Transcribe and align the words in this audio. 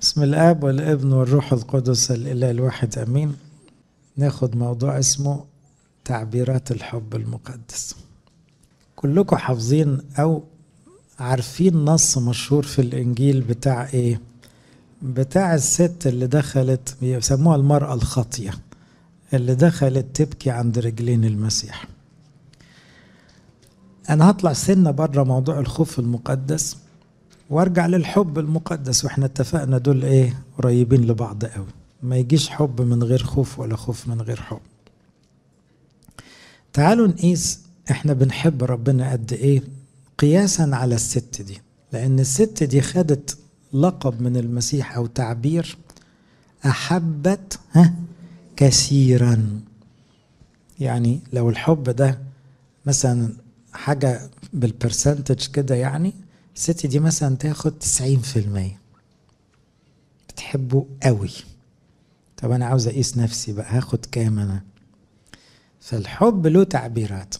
بسم 0.00 0.22
الآب 0.22 0.64
والابن 0.64 1.12
والروح 1.12 1.52
القدس 1.52 2.10
الإله 2.10 2.50
الواحد 2.50 2.98
آمين. 2.98 3.36
ناخد 4.16 4.56
موضوع 4.56 4.98
اسمه 4.98 5.44
تعبيرات 6.04 6.70
الحب 6.70 7.14
المقدس. 7.14 7.96
كلكم 8.96 9.36
حافظين 9.36 9.98
أو 10.18 10.42
عارفين 11.18 11.74
نص 11.84 12.18
مشهور 12.18 12.62
في 12.62 12.82
الإنجيل 12.82 13.40
بتاع 13.40 13.88
إيه؟ 13.94 14.20
بتاع 15.02 15.54
الست 15.54 16.06
اللي 16.06 16.26
دخلت 16.26 16.96
بيسموها 17.00 17.56
المرأة 17.56 17.94
الخاطية 17.94 18.50
اللي 19.34 19.54
دخلت 19.54 20.06
تبكي 20.16 20.50
عند 20.50 20.78
رجلين 20.78 21.24
المسيح. 21.24 21.84
أنا 24.10 24.30
هطلع 24.30 24.52
سنة 24.52 24.90
بره 24.90 25.22
موضوع 25.22 25.58
الخوف 25.58 25.98
المقدس. 25.98 26.76
وارجع 27.50 27.86
للحب 27.86 28.38
المقدس. 28.38 29.04
وإحنا 29.04 29.26
اتفقنا 29.26 29.78
دول 29.78 30.04
إيه؟ 30.04 30.42
قريبين 30.58 31.06
لبعض 31.06 31.44
قوي. 31.44 31.66
ما 32.02 32.16
يجيش 32.16 32.48
حب 32.50 32.80
من 32.80 33.02
غير 33.02 33.22
خوف 33.22 33.58
ولا 33.58 33.76
خوف 33.76 34.08
من 34.08 34.20
غير 34.20 34.40
حب. 34.40 34.60
تعالوا 36.72 37.06
نقيس 37.06 37.60
إحنا 37.90 38.12
بنحب 38.12 38.64
ربنا 38.64 39.12
قد 39.12 39.32
إيه 39.32 39.62
قياسا 40.18 40.70
على 40.72 40.94
الست 40.94 41.42
دي. 41.42 41.60
لأن 41.92 42.20
الست 42.20 42.62
دي 42.62 42.80
خدت 42.80 43.38
لقب 43.72 44.22
من 44.22 44.36
المسيح 44.36 44.96
أو 44.96 45.06
تعبير 45.06 45.76
أحبت 46.66 47.58
ها 47.72 47.94
كثيرا. 48.56 49.60
يعني 50.80 51.20
لو 51.32 51.50
الحب 51.50 51.82
ده 51.90 52.18
مثلا 52.86 53.32
حاجة 53.72 54.30
بالبرسنتج 54.52 55.46
كده 55.46 55.74
يعني 55.74 56.12
الست 56.56 56.86
دي 56.86 56.98
مثلا 57.00 57.36
تاخد 57.36 57.72
90% 57.82 58.78
بتحبه 60.28 60.86
قوي. 61.02 61.30
طب 62.36 62.50
أنا 62.50 62.66
عاوز 62.66 62.88
أقيس 62.88 63.18
نفسي 63.18 63.52
بقى 63.52 63.66
هاخد 63.76 64.06
كام 64.12 64.38
أنا؟ 64.38 64.62
فالحب 65.80 66.46
له 66.46 66.64
تعبيرات. 66.64 67.34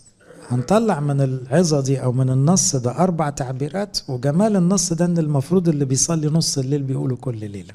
هنطلع 0.49 1.01
من 1.01 1.21
العظة 1.21 1.81
دي 1.81 2.03
أو 2.03 2.13
من 2.13 2.31
النص 2.31 2.77
ده 2.77 2.91
أربع 2.99 3.31
تعبيرات 3.31 3.99
وجمال 4.09 4.57
النص 4.57 4.93
ده 4.93 5.05
إن 5.05 5.19
المفروض 5.19 5.69
اللي 5.69 5.85
بيصلي 5.85 6.27
نص 6.29 6.59
الليل 6.59 6.83
بيقوله 6.83 7.17
كل 7.17 7.51
ليلة. 7.51 7.75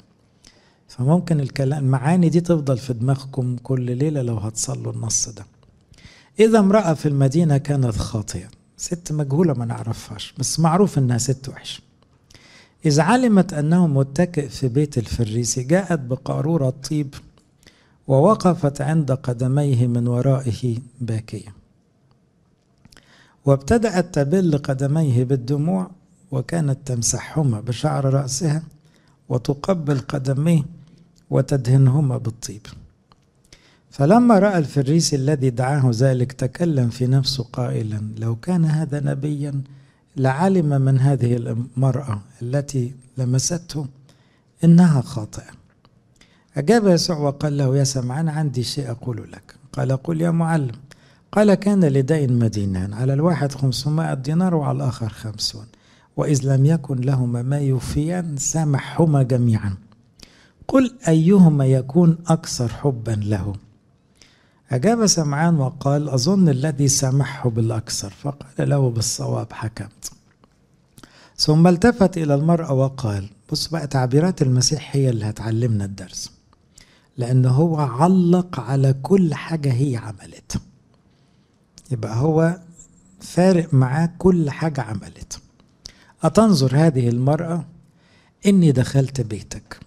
فممكن 0.88 1.40
الكلام 1.40 1.84
المعاني 1.84 2.28
دي 2.28 2.40
تفضل 2.40 2.78
في 2.78 2.92
دماغكم 2.92 3.56
كل 3.56 3.96
ليلة 3.96 4.22
لو 4.22 4.36
هتصلوا 4.36 4.92
النص 4.92 5.28
ده. 5.28 5.46
إذا 6.40 6.58
امرأة 6.58 6.94
في 6.94 7.06
المدينة 7.08 7.56
كانت 7.58 7.96
خاطئة. 7.96 8.48
ست 8.76 9.12
مجهولة 9.12 9.54
ما 9.54 9.64
نعرفهاش 9.64 10.34
بس 10.38 10.60
معروف 10.60 10.98
إنها 10.98 11.18
ست 11.18 11.48
وحشة 11.48 11.82
إذ 12.86 13.00
علمت 13.00 13.52
أنه 13.52 13.86
متكئ 13.86 14.48
في 14.48 14.68
بيت 14.68 14.98
الفريسي 14.98 15.62
جاءت 15.62 15.98
بقارورة 16.00 16.70
طيب 16.70 17.14
ووقفت 18.06 18.80
عند 18.80 19.12
قدميه 19.12 19.86
من 19.86 20.08
ورائه 20.08 20.78
باكية. 21.00 21.54
وابتدأت 23.44 24.14
تبل 24.14 24.58
قدميه 24.58 25.24
بالدموع 25.24 25.90
وكانت 26.30 26.78
تمسحهما 26.86 27.60
بشعر 27.60 28.14
رأسها 28.14 28.62
وتقبل 29.28 29.98
قدميه 29.98 30.62
وتدهنهما 31.30 32.16
بالطيب. 32.18 32.66
فلما 33.96 34.38
رأى 34.38 34.58
الفريسي 34.58 35.16
الذي 35.16 35.50
دعاه 35.50 35.90
ذلك 35.94 36.32
تكلم 36.32 36.88
في 36.88 37.06
نفسه 37.06 37.44
قائلا 37.44 38.00
لو 38.18 38.36
كان 38.36 38.64
هذا 38.64 39.00
نبيا 39.00 39.60
لعلم 40.16 40.82
من 40.82 40.98
هذه 40.98 41.36
المرأة 41.36 42.20
التي 42.42 42.94
لمسته 43.18 43.86
إنها 44.64 45.00
خاطئة. 45.00 45.50
أجاب 46.56 46.86
يسوع 46.86 47.16
وقال 47.16 47.58
له 47.58 47.76
يا 47.76 47.84
سمعان 47.84 48.28
عندي 48.28 48.62
شيء 48.62 48.90
أقول 48.90 49.32
لك. 49.32 49.54
قال 49.72 49.92
قل 49.92 50.20
يا 50.20 50.30
معلم. 50.30 50.76
قال 51.32 51.54
كان 51.54 51.84
لدين 51.84 52.38
مدينان 52.38 52.92
على 52.92 53.12
الواحد 53.12 53.52
خمسمائة 53.52 54.14
دينار 54.14 54.54
وعلى 54.54 54.76
الآخر 54.76 55.08
خمسون 55.08 55.66
وإذ 56.16 56.40
لم 56.44 56.66
يكن 56.66 57.00
لهما 57.00 57.42
ما 57.42 57.58
يوفيان 57.58 58.36
سامحهما 58.36 59.22
جميعا. 59.22 59.74
قل 60.68 60.94
أيهما 61.08 61.66
يكون 61.66 62.18
أكثر 62.26 62.68
حبا 62.68 63.20
له 63.24 63.54
أجاب 64.70 65.06
سمعان 65.06 65.56
وقال 65.56 66.08
أظن 66.08 66.48
الذي 66.48 66.88
سامحه 66.88 67.50
بالأكثر. 67.50 68.10
فقال 68.10 68.68
له 68.68 68.90
بالصواب 68.90 69.52
حكمت. 69.52 70.10
ثم 71.36 71.66
التفت 71.66 72.18
إلى 72.18 72.34
المرأة 72.34 72.72
وقال 72.72 73.28
بص 73.52 73.68
بقى 73.68 73.86
تعبيرات 73.86 74.42
المسيح 74.42 74.96
هي 74.96 75.08
اللي 75.10 75.24
هتعلمنا 75.24 75.84
الدرس 75.84 76.32
لأنه 77.16 77.50
هو 77.50 77.76
علق 77.76 78.60
على 78.60 78.92
كل 79.02 79.34
حاجة 79.34 79.72
هي 79.72 79.96
عملتها 79.96 80.60
يبقى 81.90 82.16
هو 82.16 82.60
فارق 83.20 83.74
معاه 83.74 84.10
كل 84.18 84.50
حاجة 84.50 84.80
عملت. 84.80 85.40
أتنظر 86.22 86.76
هذه 86.76 87.08
المرأة 87.08 87.64
إني 88.46 88.72
دخلت 88.72 89.20
بيتك. 89.20 89.80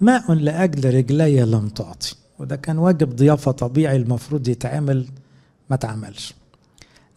ماء 0.00 0.32
لأجل 0.32 0.94
رجلي 0.94 1.40
لم 1.40 1.68
تعطي. 1.68 2.14
وده 2.38 2.56
كان 2.56 2.78
واجب 2.78 3.16
ضيافة 3.16 3.50
طبيعي 3.50 3.96
المفروض 3.96 4.48
يتعمل 4.48 5.06
ما 5.70 5.76
تعملش. 5.76 6.34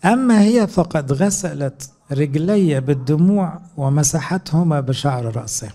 أما 0.05 0.41
هي 0.41 0.67
فقد 0.67 1.11
غسلت 1.11 1.91
رجلي 2.11 2.79
بالدموع 2.81 3.61
ومسحتهما 3.77 4.79
بشعر 4.79 5.35
رأسها 5.35 5.73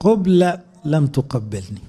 قبل 0.00 0.58
لم 0.84 1.06
تقبلني. 1.06 1.82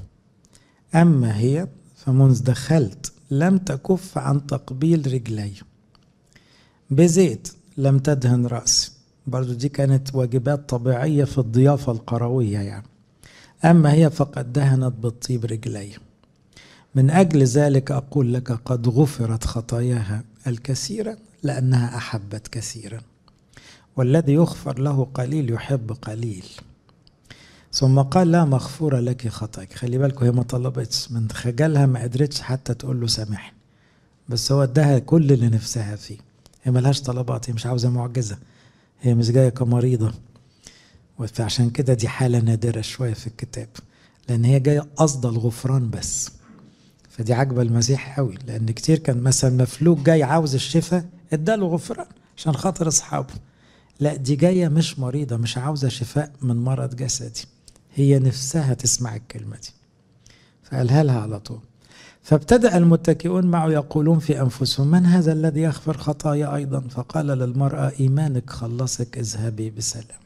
أما 0.95 1.37
هي 1.37 1.67
فمنذ 1.95 2.43
دخلت 2.43 3.13
لم 3.31 3.57
تكف 3.57 4.17
عن 4.17 4.47
تقبيل 4.47 5.13
رجلي. 5.13 5.53
بزيت 6.89 7.53
لم 7.77 7.99
تدهن 7.99 8.45
رأسي. 8.45 8.91
برضو 9.27 9.53
دي 9.53 9.69
كانت 9.69 10.15
واجبات 10.15 10.69
طبيعية 10.69 11.23
في 11.23 11.37
الضيافة 11.37 11.91
القروية 11.91 12.59
يعني. 12.59 12.92
أما 13.65 13.93
هي 13.93 14.09
فقد 14.09 14.53
دهنت 14.53 14.93
بالطيب 14.93 15.45
رجلي. 15.45 15.91
من 16.95 17.09
أجل 17.09 17.43
ذلك 17.43 17.91
أقول 17.91 18.33
لك 18.33 18.51
قد 18.51 18.87
غفرت 18.87 19.43
خطاياها 19.45 20.23
الكثيرة 20.47 21.17
لأنها 21.43 21.97
أحبت 21.97 22.47
كثيرا. 22.47 23.01
والذي 23.95 24.33
يغفر 24.33 24.79
له 24.79 25.07
قليل 25.13 25.53
يحب 25.53 25.91
قليل. 25.91 26.45
ثم 27.71 27.99
قال 27.99 28.31
لا 28.31 28.45
مغفورة 28.45 28.99
لك 28.99 29.27
خطاك. 29.27 29.73
خلي 29.73 29.97
بالكم 29.97 30.25
هي 30.25 30.31
ما 30.31 30.43
طلبتش. 30.43 31.11
من 31.11 31.29
خجلها 31.31 31.85
ما 31.85 32.01
قدرتش 32.01 32.41
حتى 32.41 32.73
تقول 32.73 33.01
له 33.01 33.07
سامحني. 33.07 33.57
بس 34.29 34.51
هو 34.51 34.63
اداها 34.63 34.99
كل 34.99 35.31
اللي 35.31 35.49
نفسها 35.49 35.95
فيه. 35.95 36.17
هي 36.63 36.71
ملهاش 36.71 37.01
طلبات. 37.01 37.49
هي 37.49 37.53
مش 37.53 37.65
عاوزة 37.65 37.89
معجزة. 37.89 38.37
هي 39.01 39.13
مش 39.13 39.31
جاية 39.31 39.49
كمريضة. 39.49 40.13
فعشان 41.27 41.69
كده 41.69 41.93
دي 41.93 42.07
حالة 42.07 42.39
نادرة 42.39 42.81
شوية 42.81 43.13
في 43.13 43.27
الكتاب 43.27 43.67
لأن 44.29 44.45
هي 44.45 44.59
جاية 44.59 44.87
قصد 44.95 45.25
الغفران 45.25 45.89
بس. 45.89 46.31
فدي 47.09 47.33
عجبة 47.33 47.61
المسيح 47.61 48.17
قوي 48.19 48.35
لأن 48.47 48.65
كتير 48.71 48.99
كان 48.99 49.21
مثلا 49.21 49.63
مفلوج 49.63 50.03
جاي 50.03 50.23
عاوز 50.23 50.55
الشفاء 50.55 51.05
اداله 51.33 51.67
غفران 51.67 52.05
عشان 52.37 52.53
خاطر 52.53 52.87
أصحابه. 52.87 53.33
لا 53.99 54.15
دي 54.15 54.35
جاية 54.35 54.67
مش 54.67 54.99
مريضة 54.99 55.37
مش 55.37 55.57
عاوزة 55.57 55.89
شفاء 55.89 56.31
من 56.41 56.55
مرض 56.55 56.95
جسدي. 56.95 57.45
هي 57.95 58.19
نفسها 58.19 58.73
تسمع 58.73 59.15
الكلمة 59.15 59.55
دي. 59.55 59.69
فقالها 60.63 61.03
لها 61.03 61.21
على 61.21 61.39
طول. 61.39 61.59
فابتدأ 62.23 62.77
المتكئون 62.77 63.45
معه 63.45 63.69
يقولون 63.69 64.19
في 64.19 64.41
أنفسهم 64.41 64.87
من 64.87 65.05
هذا 65.05 65.33
الذي 65.33 65.61
يغفر 65.61 65.97
خطايا 65.97 66.55
أيضا؟ 66.55 66.79
فقال 66.79 67.27
للمرأة 67.27 67.91
إيمانك 67.99 68.49
خلصك 68.49 69.17
اذهبي 69.17 69.69
بسلام. 69.69 70.22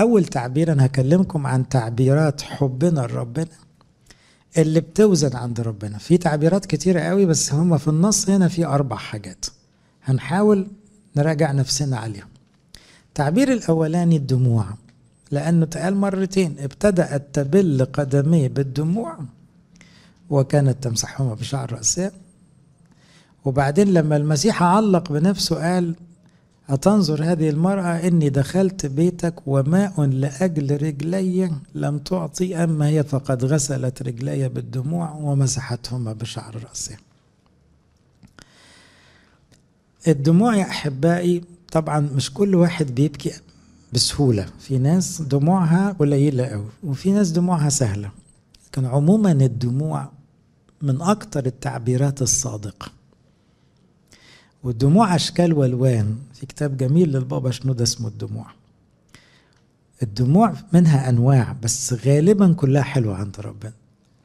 أول 0.00 0.24
تعبير 0.24 0.72
أنا 0.72 0.86
هكلمكم 0.86 1.46
عن 1.46 1.68
تعبيرات 1.68 2.42
حبنا 2.42 3.00
لربنا 3.00 3.46
اللي 4.58 4.80
بتوزن 4.80 5.36
عند 5.36 5.60
ربنا. 5.60 5.98
في 5.98 6.18
تعبيرات 6.18 6.66
كتيرة 6.66 7.00
قوي 7.00 7.26
بس 7.26 7.52
هما 7.52 7.78
في 7.78 7.88
النص 7.88 8.30
هنا 8.30 8.48
في 8.48 8.64
أربع 8.66 8.96
حاجات. 8.96 9.46
هنحاول 10.04 10.66
نراجع 11.16 11.52
نفسنا 11.52 11.98
عليهم. 11.98 12.28
التعبير 13.08 13.52
الأولاني 13.52 14.16
الدموع. 14.16 14.66
لأنه 15.30 15.64
اتقال 15.64 15.96
مرتين 15.96 16.56
ابتدأت 16.58 17.26
تبل 17.32 17.86
قدميه 17.92 18.48
بالدموع 18.48 19.18
وكانت 20.30 20.82
تمسحهما 20.84 21.34
بشعر 21.34 21.72
رأسها 21.72 22.12
وبعدين 23.44 23.92
لما 23.92 24.16
المسيح 24.16 24.62
علق 24.62 25.12
بنفسه 25.12 25.56
قال 25.56 25.94
أتنظر 26.72 27.24
هذه 27.24 27.50
المرأة 27.50 28.08
إني 28.08 28.28
دخلت 28.28 28.86
بيتك 28.86 29.34
وماء 29.46 30.04
لأجل 30.04 30.82
رجلي 30.82 31.50
لم 31.74 31.98
تعطي 31.98 32.56
أما 32.64 32.88
هي 32.88 33.02
فقد 33.04 33.44
غسلت 33.44 34.02
رجلي 34.02 34.48
بالدموع 34.48 35.12
ومسحتهما 35.12 36.12
بشعر 36.12 36.64
رأسها 36.68 36.96
الدموع 40.08 40.56
يا 40.56 40.62
أحبائي 40.70 41.44
طبعا 41.72 42.00
مش 42.00 42.34
كل 42.34 42.54
واحد 42.54 42.94
بيبكي 42.94 43.32
بسهولة. 43.92 44.46
في 44.60 44.78
ناس 44.78 45.22
دموعها 45.22 45.92
قليلة 45.98 46.44
قوي 46.46 46.68
وفي 46.84 47.10
ناس 47.12 47.30
دموعها 47.30 47.68
سهلة. 47.68 48.10
لكن 48.66 48.84
عموما 48.84 49.32
الدموع 49.32 50.08
من 50.82 51.02
أكتر 51.02 51.46
التعبيرات 51.46 52.22
الصادقة. 52.22 53.01
والدموع 54.62 55.14
أشكال 55.14 55.52
وألوان. 55.52 56.18
في 56.34 56.46
كتاب 56.46 56.76
جميل 56.76 57.12
للبابا 57.12 57.50
شنودة 57.50 57.82
اسمه 57.82 58.08
الدموع. 58.08 58.46
الدموع 60.02 60.54
منها 60.72 61.08
أنواع 61.08 61.56
بس 61.62 61.92
غالبا 62.06 62.52
كلها 62.52 62.82
حلوة 62.82 63.16
عند 63.16 63.40
ربنا. 63.40 63.72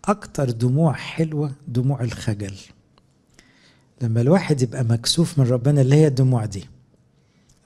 أكتر 0.06 0.50
دموع 0.50 0.94
حلوة 0.94 1.52
دموع 1.68 2.02
الخجل. 2.02 2.56
لما 4.02 4.22
الواحد 4.22 4.62
يبقى 4.62 4.84
مكسوف 4.84 5.40
من 5.40 5.48
ربنا 5.48 5.82
اللي 5.82 5.96
هي 5.96 6.08
الدموع 6.08 6.46
دي. 6.46 6.66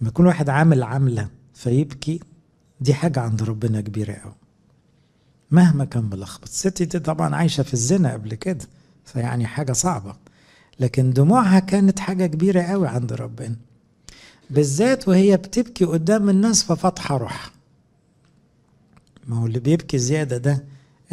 لما 0.02 0.10
يكون 0.10 0.26
واحد 0.26 0.50
عامل 0.50 0.84
عملة 0.84 1.30
فيبكي 1.54 2.20
دي 2.82 2.94
حاجة 2.94 3.20
عند 3.20 3.44
ربنا 3.44 3.82
كبيرة 3.82 4.14
أوي. 4.14 4.34
مهما 5.52 5.86
كان 5.86 6.04
ملخبط. 6.04 6.44
الست 6.44 6.84
دي 6.84 7.00
طبعا 7.00 7.36
عايشة 7.36 7.64
في 7.64 7.74
الزنا 7.74 8.14
قبل 8.14 8.36
كده 8.36 8.66
فيعني 9.06 9.46
حاجة 9.48 9.72
صعبة. 9.72 10.16
لكن 10.82 11.14
دموعها 11.14 11.60
كانت 11.60 12.00
حاجة 12.00 12.26
كبيرة 12.26 12.62
قوي 12.62 12.88
عند 12.88 13.14
ربنا. 13.14 13.56
بالذات 14.50 15.08
وهي 15.08 15.38
بتبكي 15.38 15.86
قدام 15.86 16.30
الناس 16.30 16.64
ففاتحة 16.64 17.18
روحها. 17.18 17.52
ما 19.28 19.38
هو 19.40 19.46
اللي 19.46 19.60
بيبكي 19.60 19.98
زيادة 19.98 20.38
ده 20.38 20.64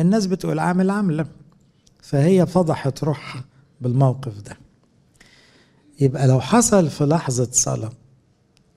الناس 0.01 0.27
بتقول 0.27 0.59
عامل 0.59 0.91
عاملة. 0.91 1.27
فهي 2.03 2.47
فضحت 2.47 3.05
روحها 3.05 3.45
بالموقف 3.81 4.41
ده. 4.41 4.57
يبقى 6.01 6.27
لو 6.27 6.41
حصل 6.41 6.91
في 6.91 7.05
لحظة 7.05 7.49
صلاة 7.53 7.93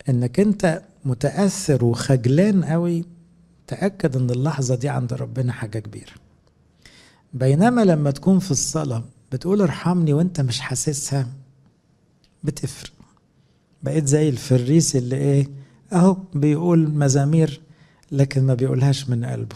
إنك 0.10 0.40
أنت 0.40 0.82
متأثر 1.06 1.86
وخجلان 1.86 2.64
قوي 2.64 3.06
تأكد 3.68 4.16
إن 4.16 4.30
اللحظة 4.30 4.76
دي 4.76 4.90
عند 4.90 5.14
ربنا 5.14 5.54
حاجة 5.54 5.80
كبيرة. 5.80 6.14
بينما 7.34 7.82
لما 7.82 8.12
تكون 8.12 8.40
في 8.40 8.52
الصلاة 8.52 9.04
بتقول 9.31 9.62
ارحمني 9.62 10.13
وانت 10.13 10.42
مش 10.42 10.60
حاسسها؟ 10.60 11.28
بتفرق. 12.44 12.92
بقيت 13.83 14.07
زي 14.07 14.30
الفريس 14.30 14.95
اللي 14.95 15.16
إيه 15.16 15.48
اهو 15.94 16.18
بيقول 16.33 16.89
مزامير 16.89 17.62
لكن 18.12 18.44
ما 18.44 18.54
بيقولهاش 18.54 19.10
من 19.10 19.25
قلبه. 19.25 19.56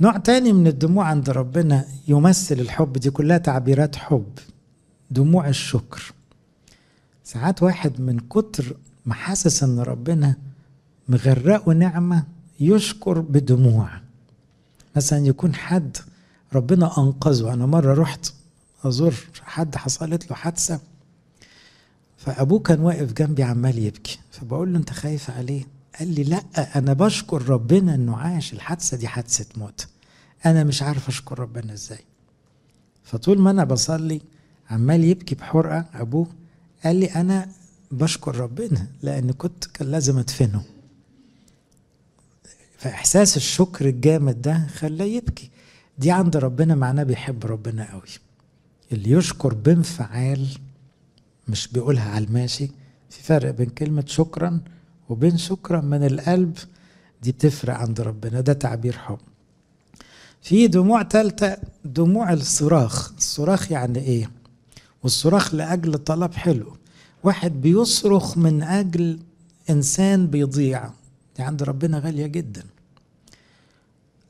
نوع 0.00 0.16
تاني 0.16 0.52
من 0.52 0.66
الدموع 0.66 1.06
عند 1.06 1.30
ربنا 1.30 1.84
يمثل 2.08 2.60
الحب 2.60 2.92
دي 2.92 3.10
كلها 3.10 3.38
تعبيرات 3.38 3.96
حب 3.96 4.26
دموع 5.10 5.48
الشكر. 5.48 6.12
ساعات 7.24 7.62
واحد 7.62 8.00
من 8.00 8.18
كتر 8.18 8.76
ما 9.06 9.14
حاسس 9.14 9.62
ان 9.62 9.78
ربنا 9.78 10.34
مغرقه 11.08 11.72
نعمة 11.72 12.24
يشكر 12.60 13.20
بدموع. 13.20 13.90
مثلا 14.96 15.26
يكون 15.26 15.54
حد 15.54 15.96
ربنا 16.56 16.98
أنقذه. 16.98 17.52
أنا 17.52 17.66
مرة 17.66 17.94
رحت 17.94 18.32
أزور 18.84 19.14
حد 19.42 19.76
حصلت 19.76 20.30
له 20.30 20.36
حادثة 20.36 20.80
فأبوه 22.16 22.58
كان 22.58 22.80
واقف 22.80 23.12
جنبي 23.12 23.42
عمال 23.42 23.78
يبكي. 23.78 24.18
فبقول 24.30 24.72
له 24.72 24.78
أنت 24.78 24.90
خايف 24.90 25.30
عليه؟ 25.30 25.62
قال 25.98 26.14
لي 26.14 26.24
لأ 26.24 26.42
أنا 26.78 26.92
بشكر 26.92 27.48
ربنا 27.48 27.94
إنه 27.94 28.16
عاش. 28.16 28.52
الحادثة 28.52 28.96
دي 28.96 29.08
حادثة 29.08 29.46
موت. 29.56 29.86
أنا 30.46 30.64
مش 30.64 30.82
عارف 30.82 31.08
أشكر 31.08 31.38
ربنا 31.38 31.72
إزاي. 31.72 32.04
فطول 33.04 33.38
ما 33.38 33.50
أنا 33.50 33.64
بصلي 33.64 34.20
عمال 34.70 35.04
يبكي 35.04 35.34
بحرقة 35.34 35.84
أبوه 35.94 36.26
قال 36.84 36.96
لي 36.96 37.06
أنا 37.06 37.48
بشكر 37.90 38.36
ربنا 38.36 38.86
لأن 39.02 39.32
كنت 39.32 39.64
كان 39.64 39.90
لازم 39.90 40.18
أدفنه. 40.18 40.62
فإحساس 42.78 43.36
الشكر 43.36 43.88
الجامد 43.88 44.42
ده 44.42 44.66
خلاه 44.66 45.04
يبكي. 45.04 45.50
دي 45.98 46.10
عند 46.10 46.36
ربنا 46.36 46.74
معناه 46.74 47.02
بيحب 47.02 47.46
ربنا 47.46 47.92
قوي. 47.92 48.02
اللي 48.92 49.10
يشكر 49.10 49.54
بانفعال 49.54 50.46
مش 51.48 51.68
بيقولها 51.68 52.10
على 52.10 52.24
الماشي 52.24 52.70
في 53.10 53.22
فرق 53.22 53.50
بين 53.50 53.66
كلمة 53.68 54.04
شكرا 54.06 54.60
وبين 55.08 55.36
شكرا 55.36 55.80
من 55.80 56.06
القلب 56.06 56.58
دي 57.22 57.32
بتفرق 57.32 57.74
عند 57.74 58.00
ربنا 58.00 58.40
ده 58.40 58.52
تعبير 58.52 58.96
حب. 58.96 59.18
في 60.42 60.66
دموع 60.66 61.02
تالتة 61.02 61.56
دموع 61.84 62.32
الصراخ. 62.32 63.12
الصراخ 63.16 63.72
يعني 63.72 63.98
إيه؟ 63.98 64.30
والصراخ 65.02 65.54
لأجل 65.54 65.98
طلب 65.98 66.34
حلو. 66.34 66.76
واحد 67.22 67.60
بيصرخ 67.60 68.38
من 68.38 68.62
أجل 68.62 69.18
إنسان 69.70 70.26
بيضيع. 70.26 70.90
دي 71.36 71.42
عند 71.42 71.62
ربنا 71.62 71.98
غالية 71.98 72.26
جدا. 72.26 72.62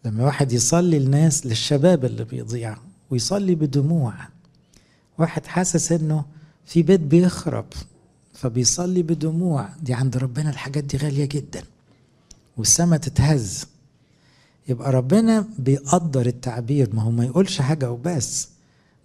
لما 0.06 0.25
واحد 0.25 0.53
يصلي 0.53 0.97
الناس 0.97 1.47
للشباب 1.47 2.05
اللي 2.05 2.25
بيضيع 2.25 2.76
ويصلي 3.11 3.55
بدموع 3.55 4.14
واحد 5.19 5.47
حاسس 5.47 5.93
إنه 5.93 6.25
في 6.67 6.82
بيت 6.82 7.00
بيخرب 7.00 7.64
فبيصلي 8.35 9.03
بدموع. 9.03 9.69
دي 9.82 9.94
عند 9.94 10.17
ربنا 10.17 10.50
الحاجات 10.50 10.85
دي 10.85 10.97
غالية 10.97 11.25
جدا 11.25 11.62
والسما 12.56 12.97
تتهز. 12.97 13.67
يبقى 14.69 14.93
ربنا 14.93 15.47
بيقدر 15.58 16.26
التعبير 16.26 16.94
ما 16.94 17.02
هو 17.02 17.11
ما 17.11 17.25
يقولش 17.25 17.61
حاجة 17.61 17.91
وبس. 17.91 18.49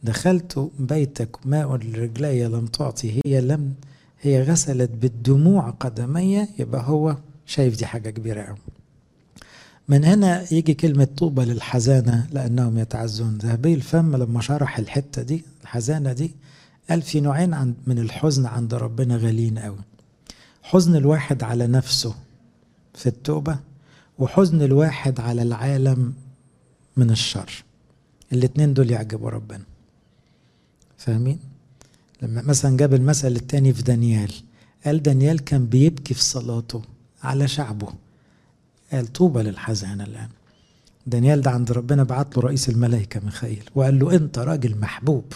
دخلت 0.04 0.70
بيتك 0.80 1.48
ماء 1.48 1.76
لرجلي 1.76 2.44
لم 2.44 2.66
تعطي 2.66 3.22
هي 3.26 3.42
لم 3.42 3.74
هي 4.22 4.44
غسلت 4.44 4.90
بالدموع 5.02 5.70
قدمي 5.70 6.48
يبقى 6.60 6.84
هو 6.88 7.18
شايف 7.46 7.78
دي 7.78 7.86
حاجة 7.86 8.10
كبيرة 8.10 8.42
قوي 8.42 8.58
من 9.88 10.04
هنا 10.06 10.54
يجي 10.54 10.74
كلمة 10.74 11.08
طوبى 11.18 11.46
للحزانة 11.46 12.28
لأنهم 12.32 12.78
يتعزون. 12.78 13.38
ذهبي 13.38 13.74
الفم 13.74 14.16
لما 14.16 14.42
شرح 14.42 14.80
الحتة 14.80 15.22
دي 15.22 15.44
الحزانة 15.62 16.14
دي 16.14 16.32
قال 16.90 17.02
في 17.02 17.20
نوعين 17.20 17.54
عند 17.54 17.76
من 17.88 18.00
الحزن 18.00 18.46
عند 18.46 18.74
ربنا 18.74 19.18
غاليين 19.18 19.60
قوي. 19.60 19.78
حزن 20.64 20.96
الواحد 20.96 21.44
على 21.44 21.68
نفسه 21.68 22.16
في 22.94 23.08
التوبة 23.08 23.60
وحزن 24.20 24.62
الواحد 24.62 25.20
على 25.20 25.42
العالم 25.42 26.14
من 26.98 27.10
الشر. 27.10 27.64
الاتنين 28.34 28.74
دول 28.74 28.92
يعجبوا 28.92 29.30
ربنا. 29.30 29.64
فاهمين؟ 30.98 31.40
لما 32.22 32.42
مثلا 32.42 32.78
جاب 32.78 32.94
المثل 32.94 33.28
التاني 33.28 33.74
في 33.74 33.82
دانيال. 33.84 34.34
قال 34.86 35.04
دانيال 35.04 35.44
كان 35.44 35.66
بيبكي 35.66 36.14
في 36.14 36.24
صلاته 36.24 36.82
على 37.24 37.48
شعبه. 37.48 37.94
قال 38.92 39.08
طوبى 39.14 39.42
للحزانة 39.44 40.04
الآن. 40.04 40.30
دانيال 41.08 41.42
ده 41.42 41.52
عند 41.52 41.72
ربنا 41.72 42.04
بعت 42.04 42.38
له 42.38 42.44
رئيس 42.44 42.70
الملائكة 42.70 43.20
ميخائيل 43.26 43.64
وقال 43.76 44.00
له 44.00 44.16
أنت 44.16 44.40
راجل 44.40 44.78
محبوب. 44.78 45.34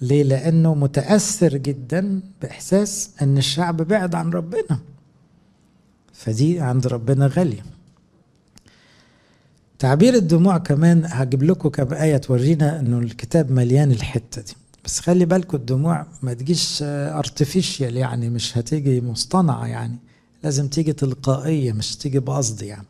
ليه؟ 0.00 0.22
لأنه 0.22 0.74
متأثر 0.74 1.56
جدا 1.56 2.20
بإحساس 2.42 3.10
أن 3.22 3.38
الشعب 3.38 3.76
بعد 3.76 4.14
عن 4.14 4.30
ربنا. 4.30 4.78
فدي 6.12 6.60
عند 6.60 6.86
ربنا 6.86 7.26
غالية. 7.26 7.62
تعبير 9.78 10.14
الدموع 10.14 10.58
كمان 10.58 11.02
هجيب 11.06 11.42
لكم 11.42 11.68
كم 11.68 11.94
آية 11.94 12.16
تورينا 12.16 12.80
أنه 12.80 12.98
الكتاب 12.98 13.50
مليان 13.50 13.90
الحتة 13.90 14.42
دي. 14.42 14.52
بس 14.84 15.00
خلي 15.00 15.24
بالكم 15.24 15.56
الدموع 15.56 16.06
ما 16.22 16.34
تجيش 16.34 16.78
ارتفيشيال 16.82 17.96
يعني 17.96 18.28
مش 18.30 18.58
هتيجي 18.58 19.00
مصطنعة 19.00 19.66
يعني. 19.66 19.96
لازم 20.46 20.68
تيجي 20.68 20.92
تلقائية 20.92 21.72
مش 21.72 21.96
تيجي 21.96 22.18
بقصد 22.18 22.62
يعني. 22.62 22.86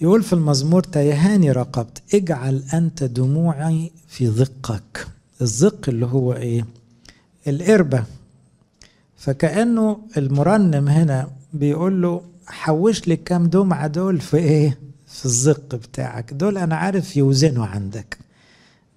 يقول 0.00 0.22
في 0.22 0.32
المزمور 0.32 0.82
تيهاني 0.82 1.52
رقبت 1.52 2.02
اجعل 2.14 2.64
أنت 2.74 3.04
دموعي 3.04 3.90
في 4.08 4.26
ذقك. 4.26 5.06
الزق 5.42 5.88
اللي 5.88 6.06
هو 6.06 6.32
إيه؟ 6.32 6.66
القربة. 7.48 8.04
فكأنه 9.16 9.98
المرنم 10.16 10.88
هنا 10.88 11.30
بيقول 11.52 12.02
له 12.02 12.22
حوش 12.46 13.08
لي 13.08 13.16
كام 13.16 13.46
دمعة 13.46 13.86
دول 13.86 14.20
في 14.20 14.36
إيه؟ 14.36 14.78
في 15.06 15.24
الزق 15.24 15.74
بتاعك. 15.74 16.32
دول 16.32 16.58
أنا 16.58 16.76
عارف 16.76 17.16
يوزنوا 17.16 17.66
عندك. 17.66 18.18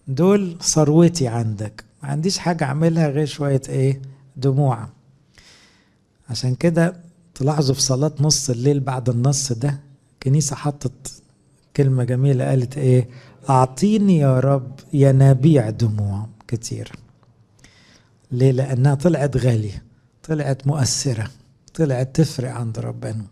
دول 0.07 0.57
ثروتي 0.61 1.27
عندك. 1.27 1.83
ما 2.03 2.09
عنديش 2.09 2.37
حاجة 2.37 2.63
أعملها 2.63 3.07
غير 3.07 3.25
شوية 3.25 3.61
إيه؟ 3.69 4.01
دموع. 4.37 4.87
عشان 6.29 6.55
كده 6.55 6.95
تلاحظوا 7.35 7.75
في 7.75 7.81
صلاة 7.81 8.11
نص 8.19 8.49
الليل 8.49 8.79
بعد 8.79 9.09
النص 9.09 9.51
ده 9.53 9.79
الكنيسة 10.13 10.55
حطت 10.55 11.21
كلمة 11.75 12.03
جميلة 12.03 12.45
قالت 12.45 12.77
إيه؟ 12.77 13.09
أعطيني 13.49 14.17
يا 14.17 14.39
رب 14.39 14.79
ينابيع 14.93 15.69
دموع 15.69 16.27
كتير. 16.47 16.91
ليه؟ 18.31 18.51
لأنها 18.51 18.95
طلعت 18.95 19.37
غالية 19.37 19.83
طلعت 20.23 20.67
مؤثرة 20.67 21.31
طلعت 21.73 22.15
تفرق 22.15 22.51
عند 22.51 22.79
ربنا. 22.79 23.25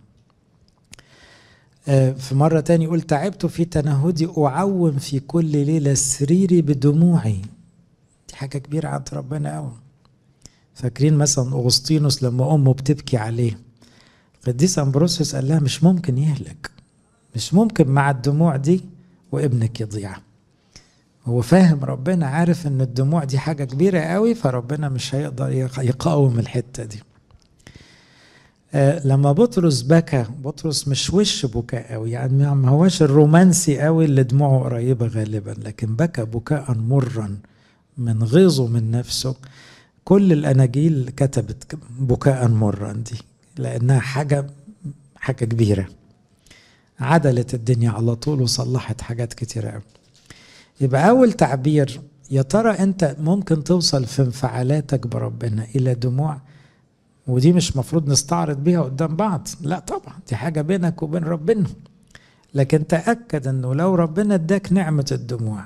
في 2.16 2.32
مرة 2.36 2.60
تاني 2.60 2.84
يقول 2.84 3.02
تعبت 3.02 3.46
في 3.46 3.66
تنهدي 3.66 4.30
أعوم 4.38 4.98
في 4.98 5.20
كل 5.20 5.46
ليلة 5.46 5.94
سريري 5.94 6.62
بدموعي. 6.62 7.42
دي 8.30 8.36
حاجة 8.36 8.58
كبيرة 8.58 8.88
عند 8.88 9.10
ربنا 9.14 9.50
أوي. 9.50 9.72
فاكرين 10.74 11.14
مثلا 11.14 11.54
أغسطينوس 11.54 12.24
لما 12.24 12.56
أمه 12.56 12.74
بتبكي 12.74 13.18
عليه؟ 13.18 13.60
قديس 14.48 14.80
أمبروسيوس 14.80 15.36
قال 15.36 15.48
لها 15.48 15.60
مش 15.60 15.84
ممكن 15.84 16.18
يهلك. 16.18 16.72
مش 17.36 17.54
ممكن 17.54 17.88
مع 17.88 18.12
الدموع 18.12 18.56
دي 18.56 18.82
وابنك 19.32 19.82
يضيع. 19.82 20.16
هو 21.26 21.42
فاهم 21.42 21.84
ربنا 21.84 22.28
عارف 22.28 22.68
إن 22.68 22.82
الدموع 22.82 23.24
دي 23.24 23.38
حاجة 23.40 23.64
كبيرة 23.64 24.00
قوي 24.00 24.36
فربنا 24.36 24.90
مش 24.90 25.16
هيقدر 25.16 25.52
يقاوم 25.78 26.40
الحتة 26.40 26.84
دي. 26.84 27.04
آه 28.74 29.08
لما 29.08 29.32
بطرس 29.32 29.82
بكى 29.82 30.26
بطرس 30.44 30.88
مش 30.88 31.14
وش 31.14 31.46
بكاء 31.46 31.94
قوي 31.94 32.12
يعني 32.12 32.56
ما 32.56 32.70
هوش 32.70 33.02
الرومانسي 33.02 33.80
قوي 33.82 34.06
اللي 34.06 34.24
دموعه 34.24 34.64
قريبة 34.64 35.08
غالبا 35.08 35.56
لكن 35.64 35.96
بكى 35.96 36.26
بكاء 36.26 36.74
مرا 36.74 37.38
من 37.98 38.24
غيظه 38.24 38.68
من 38.68 38.92
نفسه. 38.92 39.36
كل 40.06 40.32
الأناجيل 40.34 41.10
كتبت 41.18 41.76
بكاء 42.00 42.48
مرا 42.48 42.92
دي 42.94 43.18
لأنها 43.58 44.00
حاجة 44.00 44.48
حاجة 45.16 45.46
كبيرة. 45.46 45.88
عدلت 47.00 47.54
الدنيا 47.54 47.92
على 47.92 48.16
طول 48.16 48.42
وصلحت 48.42 49.02
حاجات 49.02 49.34
كتيرة 49.34 49.70
قوي 49.70 49.82
يبقى 50.82 51.10
أول 51.10 51.34
تعبير 51.34 52.02
يا 52.32 52.42
ترى 52.42 52.72
أنت 52.72 53.16
ممكن 53.20 53.64
توصل 53.64 54.06
في 54.06 54.22
انفعالاتك 54.22 55.08
بربنا 55.08 55.68
إلى 55.76 55.94
دموع 55.94 56.38
ودي 57.28 57.54
مش 57.54 57.78
مفروض 57.78 58.10
نستعرض 58.10 58.58
بيها 58.64 58.82
قدام 58.82 59.16
بعض. 59.16 59.48
لا 59.62 59.80
طبعا 59.80 60.16
دي 60.30 60.36
حاجة 60.36 60.62
بينك 60.62 61.04
وبين 61.04 61.24
ربنا. 61.24 61.68
لكن 62.54 62.88
تأكد 62.88 63.48
أنه 63.48 63.76
لو 63.76 63.96
ربنا 63.96 64.36
اداك 64.36 64.74
نعمة 64.74 65.06
الدموع 65.12 65.64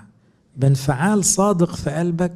بانفعال 0.58 1.26
صادق 1.26 1.76
في 1.76 1.90
قلبك 1.90 2.34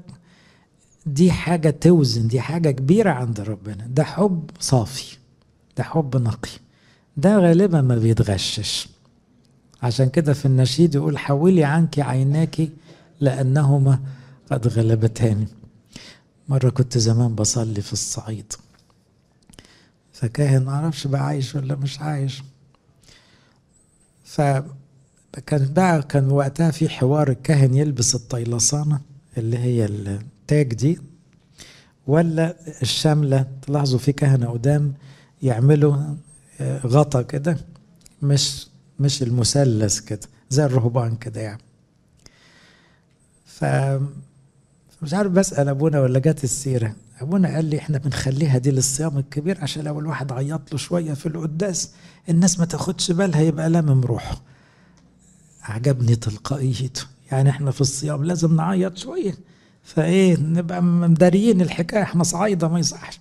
دي 1.06 1.32
حاجة 1.32 1.70
توزن 1.70 2.28
دي 2.28 2.42
حاجة 2.42 2.72
كبيرة 2.72 3.12
عند 3.12 3.40
ربنا. 3.42 3.88
ده 3.88 4.04
حب 4.04 4.50
صافي 4.60 5.18
ده 5.78 5.84
حب 5.84 6.18
نقي. 6.18 6.50
ده 7.18 7.38
غالبا 7.38 7.82
ما 7.82 7.96
بيتغشش. 7.96 8.90
عشان 9.84 10.10
كده 10.10 10.34
في 10.34 10.46
النشيد 10.46 10.96
يقول 10.96 11.18
حولي 11.18 11.64
عنك 11.64 12.00
عيناك 12.00 12.70
لأنهما 13.20 14.00
قد 14.52 14.68
غلبتاني 14.68 15.48
مرة 16.50 16.70
كنت 16.70 16.98
زمان 16.98 17.36
بصلي 17.36 17.82
في 17.82 17.94
الصعيد. 17.94 18.54
فكاهن 20.14 20.64
معرفش 20.64 21.08
بقى 21.08 21.26
عايش 21.26 21.56
ولا 21.56 21.76
مش 21.76 22.00
عايش. 22.00 22.44
فكان 24.24 25.74
بقى 25.74 26.02
كان 26.04 26.32
وقتها 26.32 26.72
في 26.72 26.90
حوار 26.90 27.30
الكاهن 27.30 27.74
يلبس 27.74 28.16
الطيلسانة 28.16 29.02
اللي 29.38 29.58
هي 29.58 29.86
التاج 30.52 30.74
دي 30.74 31.00
ولا 32.08 32.56
الشاملة 32.82 33.46
تلاحظوا 33.62 34.00
في 34.00 34.12
كهنة 34.12 34.48
قدام 34.50 34.94
يعملوا 35.42 35.96
غطا 36.62 37.22
كده 37.22 37.58
مش 38.22 38.68
مش 39.00 39.24
المثلث 39.24 40.00
كده 40.00 40.20
زي 40.50 40.66
الرهبان 40.66 41.16
كده 41.16 41.42
يعني. 41.42 41.62
ف 43.46 43.66
مش 45.02 45.14
عارف 45.14 45.32
بسأل 45.32 45.70
أبونا 45.70 46.02
ولا 46.02 46.20
جت 46.20 46.44
السيرة. 46.44 46.96
أبونا 47.22 47.56
قال 47.56 47.66
لي 47.66 47.78
إحنا 47.78 47.98
بنخليها 47.98 48.58
دي 48.58 48.72
للصيام 48.72 49.18
الكبير 49.18 49.62
عشان 49.62 49.84
لو 49.84 50.00
الواحد 50.00 50.32
عيط 50.32 50.72
له 50.72 50.78
شوية 50.78 51.14
في 51.14 51.26
القداس 51.26 51.92
الناس 52.30 52.60
ما 52.60 52.66
تاخدش 52.66 53.12
بالها 53.12 53.42
يبقى 53.42 53.70
لامم 53.70 54.02
روحه 54.02 54.42
عجبني 55.62 56.16
تلقائيته. 56.16 57.02
يعني 57.32 57.50
إحنا 57.50 57.72
في 57.72 57.82
الصيام 57.82 58.24
لازم 58.24 58.56
نعيط 58.56 58.98
شوية. 58.98 59.34
فإيه 59.96 60.38
نبقى 60.38 60.84
مداريين 60.84 61.62
الحكاية 61.62 62.02
إحنا 62.02 62.24
صعايدة 62.24 62.68
ما 62.68 62.80
يصحش. 62.80 63.20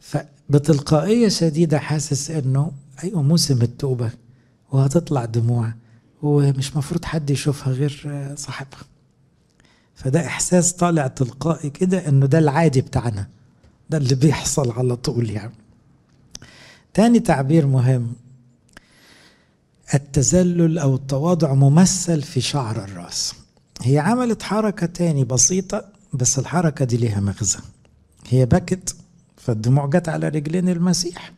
فبتلقائية 0.00 1.28
شديدة 1.28 1.78
حاسس 1.78 2.30
إنه 2.30 2.72
أيوة 3.04 3.22
موسم 3.22 3.62
التوبة 3.62 4.10
وهتطلع 4.72 5.24
دموع 5.24 5.72
ومش 6.22 6.76
مفروض 6.76 7.04
حد 7.04 7.30
يشوفها 7.30 7.72
غير 7.72 8.08
صاحبها. 8.36 8.80
فده 9.94 10.26
إحساس 10.26 10.72
طالع 10.72 11.06
تلقائي 11.06 11.70
كده 11.70 12.08
إنه 12.08 12.26
ده 12.26 12.38
العادي 12.38 12.80
بتاعنا 12.80 13.28
ده 13.90 13.98
اللي 13.98 14.14
بيحصل 14.14 14.70
على 14.72 14.96
طول 14.96 15.30
يعني. 15.30 15.54
تاني 16.94 17.20
تعبير 17.20 17.66
مهم 17.66 18.12
التذلل 19.94 20.78
أو 20.78 20.94
التواضع 20.94 21.54
ممثل 21.54 22.22
في 22.22 22.40
شعر 22.40 22.84
الرأس. 22.84 23.34
هي 23.82 23.98
عملت 23.98 24.42
حركة 24.42 24.86
تاني 24.86 25.24
بسيطة 25.24 25.84
بس 26.12 26.38
الحركة 26.38 26.84
دي 26.84 26.96
ليها 26.96 27.20
مغزى. 27.20 27.58
هي 28.28 28.46
بكت 28.46 28.96
فالدموع 29.36 29.86
جت 29.86 30.08
على 30.08 30.28
رجلين 30.28 30.68
المسيح. 30.68 31.32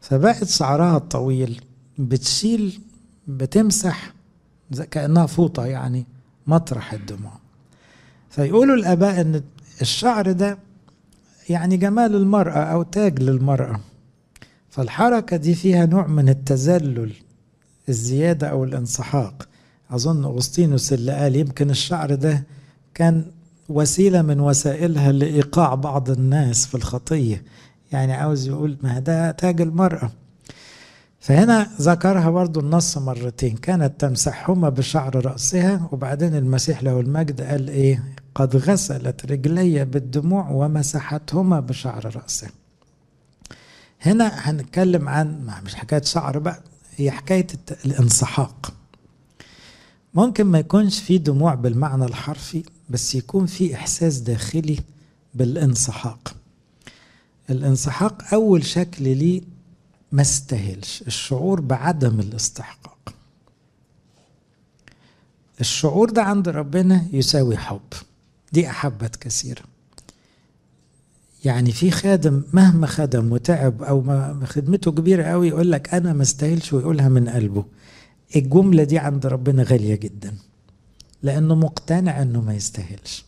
فبقت 0.00 0.48
شعرها 0.48 0.96
الطويل 0.96 1.60
بتشيل 1.98 2.80
بتمسح 3.28 4.12
كأنها 4.90 5.26
فوطة 5.26 5.66
يعني 5.66 6.06
مطرح 6.46 6.92
الدموع. 6.92 7.32
فيقولوا 8.30 8.76
الآباء 8.76 9.20
إن 9.20 9.42
الشعر 9.80 10.32
ده 10.32 10.58
يعني 11.48 11.76
جمال 11.76 12.16
المرأة 12.16 12.58
أو 12.58 12.82
تاج 12.82 13.22
للمرأة. 13.22 13.80
فالحركة 14.70 15.36
دي 15.36 15.54
فيها 15.54 15.86
نوع 15.86 16.06
من 16.06 16.28
التذلل 16.28 17.12
الزيادة 17.88 18.46
أو 18.46 18.64
الانسحاق. 18.64 19.48
أظن 19.90 20.24
أغسطينوس 20.24 20.92
اللي 20.92 21.12
قال 21.12 21.36
يمكن 21.36 21.70
الشعر 21.70 22.14
ده 22.14 22.44
كان 22.94 23.24
وسيلة 23.68 24.22
من 24.22 24.40
وسائلها 24.40 25.12
لإيقاع 25.12 25.74
بعض 25.74 26.10
الناس 26.10 26.66
في 26.66 26.74
الخطية. 26.74 27.42
يعني 27.92 28.12
عاوز 28.12 28.46
يقول 28.48 28.76
ما 28.82 28.98
ده 28.98 29.30
تاج 29.30 29.60
المرأة. 29.60 30.10
فهنا 31.20 31.68
ذكرها 31.80 32.30
برضو 32.30 32.60
النص 32.60 32.98
مرتين. 32.98 33.56
كانت 33.56 34.00
تمسحهما 34.00 34.68
بشعر 34.68 35.26
رأسها 35.26 35.88
وبعدين 35.92 36.34
المسيح 36.34 36.82
له 36.82 37.00
المجد 37.00 37.40
قال 37.40 37.68
إيه؟ 37.68 38.04
قد 38.34 38.56
غسلت 38.56 39.26
رجلي 39.32 39.84
بالدموع 39.84 40.50
ومسحتهما 40.50 41.60
بشعر 41.60 42.16
رأسها 42.16 42.50
هنا 44.02 44.28
هنتكلم 44.34 45.08
عن 45.08 45.50
مش 45.64 45.74
حكاية 45.74 46.02
شعر 46.02 46.38
بقى 46.38 46.60
هي 46.96 47.10
حكاية 47.10 47.46
الانسحاق. 47.84 48.72
ممكن 50.14 50.44
ما 50.44 50.58
يكونش 50.58 50.98
في 51.00 51.18
دموع 51.18 51.54
بالمعنى 51.54 52.04
الحرفي 52.04 52.62
بس 52.90 53.14
يكون 53.14 53.46
في 53.46 53.74
إحساس 53.74 54.18
داخلي 54.18 54.78
بالانسحاق. 55.34 56.34
الانسحاق 57.50 58.34
أول 58.34 58.64
شكل 58.64 59.04
ليه 59.04 59.42
ما 60.12 60.22
استاهلش 60.22 61.02
الشعور 61.06 61.60
بعدم 61.60 62.20
الاستحقاق. 62.20 63.14
الشعور 65.60 66.10
ده 66.10 66.22
عند 66.22 66.48
ربنا 66.48 67.06
يساوي 67.12 67.56
حب 67.56 67.80
دي 68.52 68.70
أحبت 68.70 69.16
كثيرا 69.16 69.62
يعني 71.44 71.72
في 71.72 71.90
خادم 71.90 72.42
مهما 72.52 72.86
خدم 72.86 73.32
وتعب 73.32 73.82
أو 73.82 74.00
ما 74.00 74.40
خدمته 74.46 74.92
كبيرة 74.92 75.22
قوي 75.22 75.48
يقول 75.48 75.72
لك 75.72 75.94
أنا 75.94 76.12
ما 76.12 76.22
استاهلش 76.22 76.72
ويقولها 76.72 77.08
من 77.08 77.28
قلبه. 77.28 77.64
الجملة 78.36 78.84
دي 78.84 78.98
عند 78.98 79.26
ربنا 79.26 79.62
غالية 79.62 79.94
جدا 79.94 80.34
لأنه 81.22 81.54
مقتنع 81.54 82.22
أنه 82.22 82.40
ما 82.40 82.54
يستاهلش. 82.54 83.24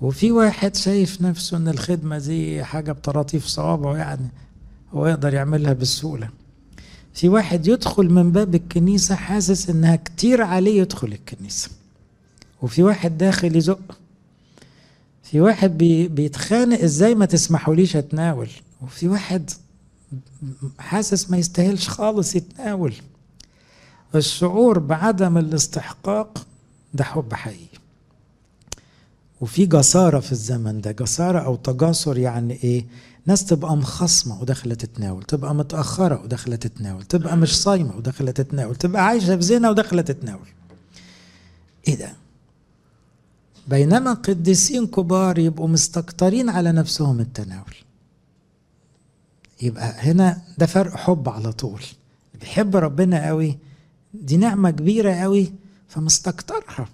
وفي 0.00 0.32
واحد 0.32 0.76
شايف 0.76 1.22
نفسه 1.22 1.56
أن 1.56 1.68
الخدمة 1.68 2.18
دي 2.18 2.64
حاجة 2.64 2.92
بطراطيف 2.92 3.46
صوابعه 3.46 3.96
يعني 3.96 4.28
هو 4.92 5.06
يقدر 5.06 5.34
يعملها 5.34 5.72
بسهولة. 5.72 6.28
في 7.14 7.28
واحد 7.28 7.66
يدخل 7.66 8.10
من 8.10 8.32
باب 8.32 8.54
الكنيسة 8.54 9.14
حاسس 9.14 9.70
إنها 9.70 9.96
كتير 9.96 10.42
عليه 10.42 10.80
يدخل 10.80 11.08
الكنيسة. 11.08 11.70
وفي 12.62 12.82
واحد 12.82 13.18
داخل 13.18 13.56
يزق. 13.56 13.98
في 15.22 15.40
واحد 15.40 15.78
بي 15.78 16.08
بيتخانق 16.08 16.80
إزاي 16.80 17.14
ما 17.14 17.26
تسمحوليش 17.26 17.96
أتناول. 17.96 18.48
وفي 18.82 19.08
واحد 19.08 19.50
حاسس 20.78 21.30
ما 21.30 21.36
يستاهلش 21.38 21.88
خالص 21.88 22.36
يتناول. 22.36 22.94
الشعور 24.14 24.78
بعدم 24.78 25.38
الاستحقاق 25.38 26.46
ده 26.94 27.04
حب 27.04 27.34
حقيقي. 27.34 27.78
وفي 29.40 29.66
جسارة 29.66 30.20
في 30.20 30.32
الزمن 30.32 30.80
ده 30.80 30.92
جسارة 30.92 31.38
أو 31.38 31.56
تجاسر 31.56 32.18
يعني 32.18 32.54
إيه؟ 32.54 32.86
ناس 33.26 33.44
تبقى 33.44 33.76
مخصمة 33.76 34.40
وداخلة 34.40 34.74
تتناول 34.74 35.22
تبقى 35.22 35.54
متأخرة 35.54 36.22
وداخلة 36.22 36.56
تتناول 36.56 37.02
تبقى 37.04 37.36
مش 37.36 37.62
صايمة 37.62 37.96
وداخلة 37.96 38.30
تتناول 38.30 38.76
تبقى 38.76 39.06
عايشة 39.06 39.36
في 39.36 39.42
زنا 39.42 39.70
وداخلة 39.70 40.02
تتناول. 40.02 40.48
إيه 41.88 41.94
ده؟ 41.96 42.12
بينما 43.68 44.12
قديسين 44.12 44.86
كبار 44.86 45.38
يبقوا 45.38 45.68
مستكترين 45.68 46.48
على 46.48 46.72
نفسهم 46.72 47.20
التناول. 47.20 47.74
يبقى 49.62 49.92
هنا 50.10 50.42
ده 50.58 50.66
فرق 50.66 50.96
حب 50.96 51.28
على 51.28 51.52
طول. 51.52 51.82
بيحب 52.40 52.76
ربنا 52.76 53.26
قوي 53.26 53.58
دي 54.14 54.36
نعمة 54.36 54.70
كبيرة 54.70 55.12
قوي 55.12 55.52
فمستكترها. 55.88 56.88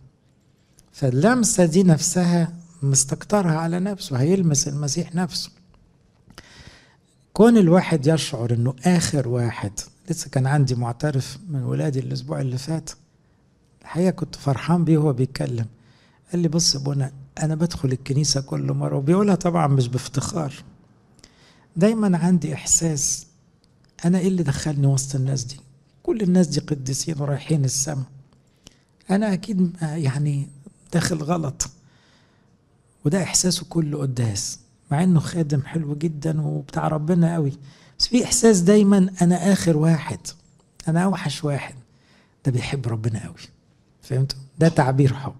فاللمسة 0.92 1.64
دي 1.64 1.82
نفسها 1.82 2.52
مستكترها 2.82 3.58
على 3.58 3.80
نفسه 3.80 4.16
هيلمس 4.16 4.68
المسيح 4.68 5.14
نفسه. 5.14 5.50
كون 7.32 7.56
الواحد 7.56 8.06
يشعر 8.06 8.52
إنه 8.54 8.74
آخر 8.84 9.28
واحد 9.28 9.72
لسه 10.10 10.30
كان 10.30 10.46
عندي 10.46 10.74
معترف 10.74 11.38
من 11.48 11.62
ولادي 11.62 11.98
الأسبوع 11.98 12.40
اللي 12.40 12.58
فات 12.58 12.90
الحقيقة 13.82 14.10
كنت 14.10 14.36
فرحان 14.36 14.84
بيه 14.84 14.98
وهو 14.98 15.12
بيتكلم. 15.12 15.66
قال 16.32 16.40
لي 16.40 16.48
بص 16.48 16.76
ابونا 16.76 17.12
أنا 17.42 17.54
بدخل 17.54 17.92
الكنيسة 17.92 18.40
كل 18.40 18.72
مرة. 18.72 18.96
وبيقولها 18.96 19.34
طبعا 19.34 19.66
مش 19.66 19.88
بافتخار. 19.88 20.54
دايما 21.76 22.18
عندي 22.18 22.54
إحساس 22.54 23.26
أنا 24.04 24.18
إيه 24.18 24.28
اللي 24.28 24.42
دخلني 24.42 24.86
وسط 24.86 25.14
الناس 25.14 25.44
دي؟ 25.44 25.56
كل 26.06 26.20
الناس 26.20 26.46
دي 26.46 26.60
قديسين 26.60 27.14
ورايحين 27.20 27.64
السماء 27.64 28.04
أنا 29.10 29.32
أكيد 29.32 29.70
يعني 29.82 30.48
داخل 30.92 31.16
غلط. 31.16 31.68
وده 33.04 33.22
إحساسه 33.22 33.66
كله 33.68 33.98
قداس 33.98 34.58
مع 34.90 35.02
إنه 35.02 35.20
خادم 35.20 35.62
حلو 35.62 35.94
جدا 35.94 36.40
وبتاع 36.42 36.88
ربنا 36.88 37.34
قوي. 37.34 37.52
بس 37.98 38.06
في 38.08 38.24
إحساس 38.24 38.60
دايما 38.60 39.10
أنا 39.22 39.52
آخر 39.52 39.76
واحد 39.76 40.18
أنا 40.88 41.04
أوحش 41.04 41.44
واحد. 41.44 41.74
ده 42.46 42.52
بيحب 42.52 42.86
ربنا 42.88 43.24
قوي. 43.24 43.34
فهمتوا؟ 44.02 44.38
ده 44.58 44.68
تعبير 44.68 45.14
حب. 45.14 45.34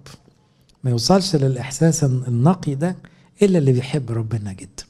ما 0.84 0.90
يوصلش 0.90 1.36
للإحساس 1.36 2.04
النقي 2.04 2.74
ده 2.74 2.96
إلا 3.42 3.58
اللي 3.58 3.72
بيحب 3.72 4.10
ربنا 4.10 4.52
جدا. 4.52 4.84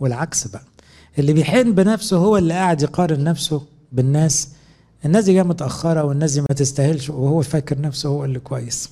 والعكس 0.00 0.46
بقى 0.46 0.64
اللي 1.18 1.32
بيحن 1.32 1.72
بنفسه 1.74 2.16
هو 2.16 2.36
اللي 2.36 2.54
قاعد 2.54 2.82
يقارن 2.82 3.24
نفسه 3.24 3.66
بالناس 3.92 4.48
الناس 5.04 5.24
دي 5.24 5.32
جاية 5.32 5.42
متأخرة 5.42 6.02
والناس 6.04 6.32
دي 6.32 6.40
ما 6.40 6.46
تستاهلش 6.46 7.10
وهو 7.10 7.42
فاكر 7.42 7.80
نفسه 7.80 8.08
هو 8.08 8.24
اللي 8.24 8.40
كويس. 8.40 8.90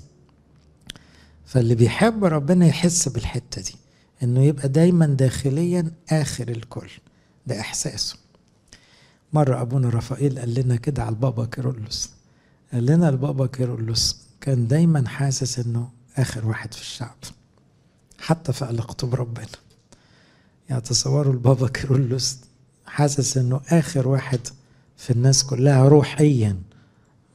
فاللي 1.46 1.74
بيحب 1.74 2.24
ربنا 2.24 2.66
يحس 2.66 3.08
بالحتة 3.08 3.62
دي 3.62 3.74
إنه 4.22 4.42
يبقى 4.42 4.68
دايما 4.68 5.06
داخليا 5.06 5.92
آخر 6.10 6.48
الكل. 6.48 6.90
ده 7.46 7.60
إحساسه. 7.60 8.16
مرة 9.32 9.60
أبونا 9.60 9.88
رفائيل 9.88 10.38
قال 10.38 10.54
لنا 10.54 10.76
كده 10.76 11.02
على 11.02 11.10
البابا 11.14 11.44
كيرلس. 11.44 12.10
قال 12.72 12.86
لنا 12.86 13.08
البابا 13.08 13.46
كيرلس 13.46 14.16
كان 14.40 14.66
دايما 14.68 15.08
حاسس 15.08 15.58
إنه 15.58 15.88
آخر 16.16 16.46
واحد 16.46 16.74
في 16.74 16.80
الشعب 16.80 17.16
حتى 18.18 18.52
في 18.52 18.64
علاقته 18.64 19.06
بربنا. 19.06 19.46
يعني 20.68 20.80
تصوروا 20.82 21.32
البابا 21.32 21.68
كيرلس 21.68 22.38
حاسس 22.86 23.36
إنه 23.36 23.60
آخر 23.68 24.08
واحد 24.08 24.40
في 25.02 25.10
الناس 25.10 25.44
كلها 25.44 25.88
روحيا 25.88 26.56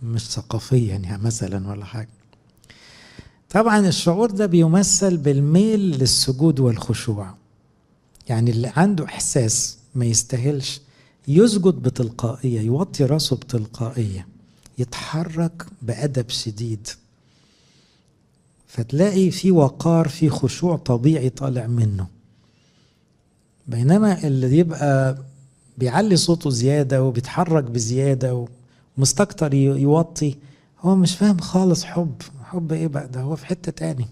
مش 0.03 0.21
ثقافيا 0.29 0.95
يعني 0.95 1.23
مثلا 1.23 1.67
ولا 1.69 1.85
حاجة. 1.85 2.09
طبعا 3.49 3.87
الشعور 3.87 4.31
ده 4.31 4.45
بيمثل 4.45 5.17
بالميل 5.17 5.79
للسجود 5.79 6.59
والخشوع. 6.59 7.33
يعني 8.29 8.51
اللي 8.51 8.71
عنده 8.75 9.05
إحساس 9.05 9.77
ما 9.95 10.05
يستاهلش 10.05 10.81
يسجد 11.27 11.73
بتلقائية 11.73 12.61
يوطي 12.61 13.05
راسه 13.05 13.35
بتلقائية 13.35 14.27
يتحرك 14.77 15.65
بأدب 15.81 16.29
شديد. 16.29 16.87
فتلاقي 18.67 19.31
في 19.31 19.51
وقار 19.51 20.07
في 20.07 20.29
خشوع 20.29 20.77
طبيعي 20.77 21.29
طالع 21.29 21.67
منه. 21.67 22.07
بينما 23.67 24.27
اللي 24.27 24.57
يبقى 24.57 25.17
بيعلي 25.77 26.15
صوته 26.15 26.49
زيادة 26.49 27.03
وبيتحرك 27.03 27.63
بزيادة 27.63 28.47
ومستكتر 28.97 29.53
يوطي. 29.53 30.35
هو 30.79 30.95
مش 30.95 31.15
فاهم 31.15 31.37
خالص 31.37 31.83
حب. 31.83 32.21
حب 32.43 32.71
إيه 32.71 32.87
بقى؟ 32.87 33.07
ده 33.07 33.21
هو 33.21 33.35
في 33.35 33.45
حتة 33.45 33.71
تاني. 33.71 34.05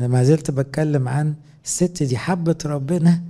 أنا 0.00 0.08
ما 0.08 0.24
زلت 0.24 0.50
بتكلم 0.50 1.08
عن 1.08 1.34
الست 1.64 2.02
دي 2.02 2.18
حبت 2.18 2.66
ربنا 2.66 3.22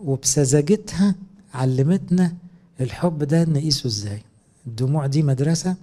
وبسذاجتها 0.00 1.14
علمتنا 1.54 2.34
الحب 2.80 3.24
ده 3.24 3.44
نقيسه 3.44 3.86
إزاي. 3.86 4.22
الدموع 4.66 5.06
دي 5.06 5.22
مدرسة 5.22 5.76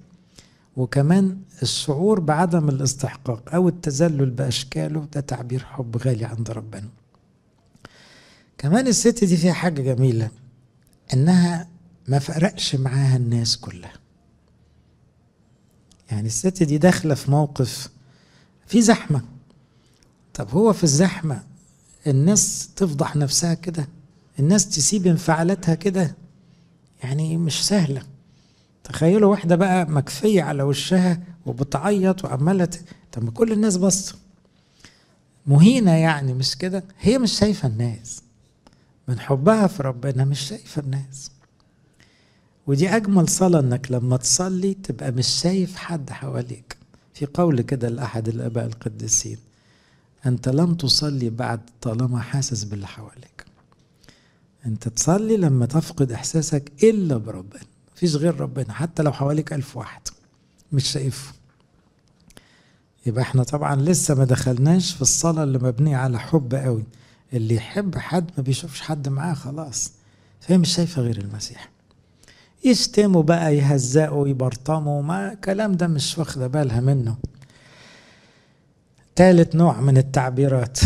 وكمان 0.78 1.38
الشعور 1.62 2.20
بعدم 2.20 2.70
الاستحقاق 2.70 3.56
أو 3.56 3.68
التذلل 3.70 4.30
بأشكاله 4.30 5.06
ده 5.14 5.22
تعبير 5.22 5.64
حب 5.64 5.98
غالي 5.98 6.26
عند 6.26 6.52
ربنا. 6.52 6.88
كمان 8.58 8.88
الست 8.88 9.24
دي 9.24 9.38
فيها 9.38 9.54
حاجة 9.54 9.82
جميلة. 9.82 10.30
إنها 11.14 11.68
ما 12.08 12.20
فرقش 12.20 12.76
معاها 12.76 13.18
الناس 13.18 13.58
كلها. 13.58 13.94
يعني 16.12 16.28
الست 16.28 16.64
دي 16.64 16.78
داخلة 16.78 17.16
في 17.16 17.32
موقف 17.32 17.90
في 18.68 18.82
زحمة. 18.82 19.22
طب 20.34 20.50
هو 20.50 20.74
في 20.74 20.84
الزحمة 20.84 21.44
الناس 22.08 22.70
تفضح 22.76 23.16
نفسها 23.16 23.54
كده؟ 23.54 23.88
الناس 24.40 24.70
تسيب 24.70 25.08
انفعالاتها 25.08 25.76
كده؟ 25.76 26.16
يعني 27.04 27.38
مش 27.38 27.66
سهلة. 27.68 28.02
تخيلوا 28.84 29.32
واحدة 29.32 29.56
بقى 29.56 29.86
مكفية 29.86 30.44
على 30.44 30.64
وشها 30.64 31.20
وبتعيط 31.46 32.26
وعمالة 32.26 32.70
طب 33.12 33.30
كل 33.30 33.52
الناس 33.52 33.78
بص 33.78 34.16
مهينة 35.48 35.92
يعني 35.92 36.34
مش 36.34 36.56
كده؟ 36.58 36.84
هي 37.00 37.18
مش 37.18 37.32
شايفة 37.40 37.68
الناس. 37.68 38.22
من 39.08 39.20
حبها 39.20 39.68
في 39.68 39.84
ربنا 39.84 40.26
مش 40.26 40.40
شايفة 40.40 40.82
الناس. 40.82 41.32
ودي 42.68 42.90
أجمل 42.90 43.30
صلاة 43.30 43.60
إنك 43.60 43.92
لما 43.92 44.18
تصلي 44.18 44.74
تبقى 44.74 45.12
مش 45.12 45.28
شايف 45.28 45.76
حد 45.76 46.10
حواليك. 46.10 46.78
في 47.14 47.26
قول 47.26 47.62
كده 47.62 47.90
لأحد 47.90 48.28
الآباء 48.28 48.66
القديسين 48.66 49.38
أنت 50.26 50.50
لم 50.50 50.74
تصلي 50.76 51.30
بعد 51.30 51.60
طالما 51.82 52.20
حاسس 52.20 52.64
باللي 52.64 52.88
حواليك. 52.88 53.46
أنت 54.66 54.88
تصلي 54.88 55.38
لما 55.38 55.66
تفقد 55.66 56.12
إحساسك 56.12 56.72
إلا 56.84 57.18
بربنا. 57.18 57.62
مفيش 57.96 58.16
غير 58.16 58.40
ربنا 58.40 58.74
حتى 58.74 59.04
لو 59.04 59.14
حواليك 59.14 59.54
ألف 59.54 59.78
واحد. 59.78 60.02
مش 60.72 60.88
شايفه. 60.88 61.34
يبقى 63.06 63.22
إحنا 63.22 63.44
طبعا 63.44 63.76
لسه 63.76 64.16
ما 64.16 64.24
دخلناش 64.26 64.94
في 64.94 65.02
الصلاة 65.02 65.44
اللي 65.44 65.58
مبنية 65.60 65.98
على 65.98 66.20
حب 66.20 66.56
قوي. 66.56 66.84
اللي 67.34 67.56
يحب 67.56 67.98
حد 67.98 68.32
ما 68.38 68.44
بيشوفش 68.44 68.82
حد 68.82 69.10
معاه 69.10 69.34
خلاص. 69.34 69.92
فهي 70.40 70.58
مش 70.58 70.76
شايفة 70.76 71.02
غير 71.02 71.18
المسيح. 71.18 71.70
يشتموا 72.66 73.24
بقى 73.24 73.56
يهزقوا 73.58 74.28
يبرطموا 74.28 75.02
ما 75.02 75.34
كلام 75.34 75.72
ده 75.76 75.88
مش 75.88 76.18
واخدة 76.18 76.48
بالها 76.48 76.80
منه. 76.80 77.16
ثالث 79.16 79.56
نوع 79.56 79.82
من 79.82 79.98
التعبيرات. 79.98 80.80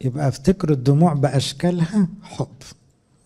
يبقى 0.00 0.28
افتكروا 0.28 0.76
الدموع 0.76 1.12
بأشكالها 1.12 2.08
حب 2.22 2.48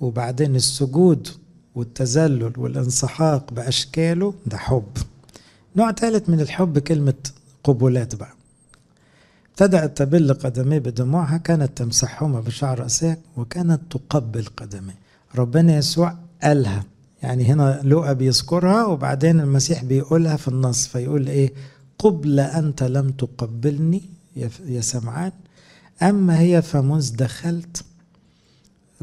وبعدين 0.01 0.57
السجود 0.57 1.29
والتذلل 1.75 2.53
والانسحاق 2.59 3.53
بأشكاله 3.53 4.35
ده 4.47 4.57
حب. 4.57 4.97
نوع 5.77 5.93
ثالث 5.93 6.29
من 6.29 6.41
الحب 6.41 6.79
كلمة 6.79 7.15
قبولات 7.65 8.15
بقى. 8.15 8.33
ابتدأت 9.61 9.99
تبل 9.99 10.35
قدميه 10.35 10.79
بدموعها 10.79 11.37
كانت 11.37 11.79
تمسحهما 11.79 12.41
بشعر 12.41 12.81
رأسها 12.81 13.17
وكانت 13.37 13.81
تقبل 13.91 14.45
قدميه 14.57 14.95
ربنا 15.35 15.77
يسوع 15.77 16.17
قالها. 16.43 16.85
يعني 17.23 17.45
هنا 17.45 17.81
لوقا 17.85 18.13
بيذكرها 18.13 18.85
وبعدين 18.85 19.41
المسيح 19.41 19.85
بيقولها 19.85 20.37
في 20.37 20.49
النص 20.49 20.87
فيقول 20.87 21.27
إيه؟ 21.27 21.53
قبل 21.99 22.41
أنت 22.41 22.83
لم 22.83 23.11
تقبلني 23.11 24.03
يا 24.67 24.81
سمعان 24.81 25.33
أما 26.03 26.39
هي 26.41 26.63
فمذ 26.63 27.17
دخلت. 27.17 27.85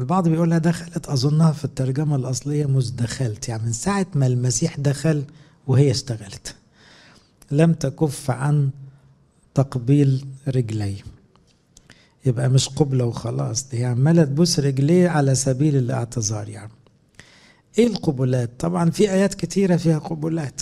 البعض 0.00 0.28
بيقولها 0.28 0.58
دخلت 0.58 1.06
أظنها 1.06 1.52
في 1.52 1.64
الترجمة 1.64 2.16
الأصلية 2.16 2.66
مذ 2.66 2.96
دخلت. 2.96 3.48
يعني 3.48 3.62
من 3.62 3.72
ساعة 3.72 4.06
ما 4.14 4.26
المسيح 4.26 4.80
دخل 4.80 5.24
وهي 5.66 5.90
اشتغلت. 5.90 6.54
لم 7.50 7.72
تكف 7.72 8.30
عن 8.30 8.70
تقبيل 9.54 10.26
رجلي. 10.48 10.96
يبقى 12.26 12.48
مش 12.48 12.68
قبلة 12.68 13.04
وخلاص 13.04 13.68
دي 13.68 13.84
عمالة 13.84 14.24
تبوس 14.24 14.60
رجليه 14.60 15.08
على 15.08 15.34
سبيل 15.34 15.76
الاعتذار 15.76 16.48
يعني. 16.48 16.70
إيه 17.78 17.86
القبلات؟ 17.86 18.50
طبعا 18.58 18.90
في 18.90 19.10
آيات 19.10 19.34
كتيرة 19.34 19.76
فيها 19.76 19.98
قبلات 19.98 20.60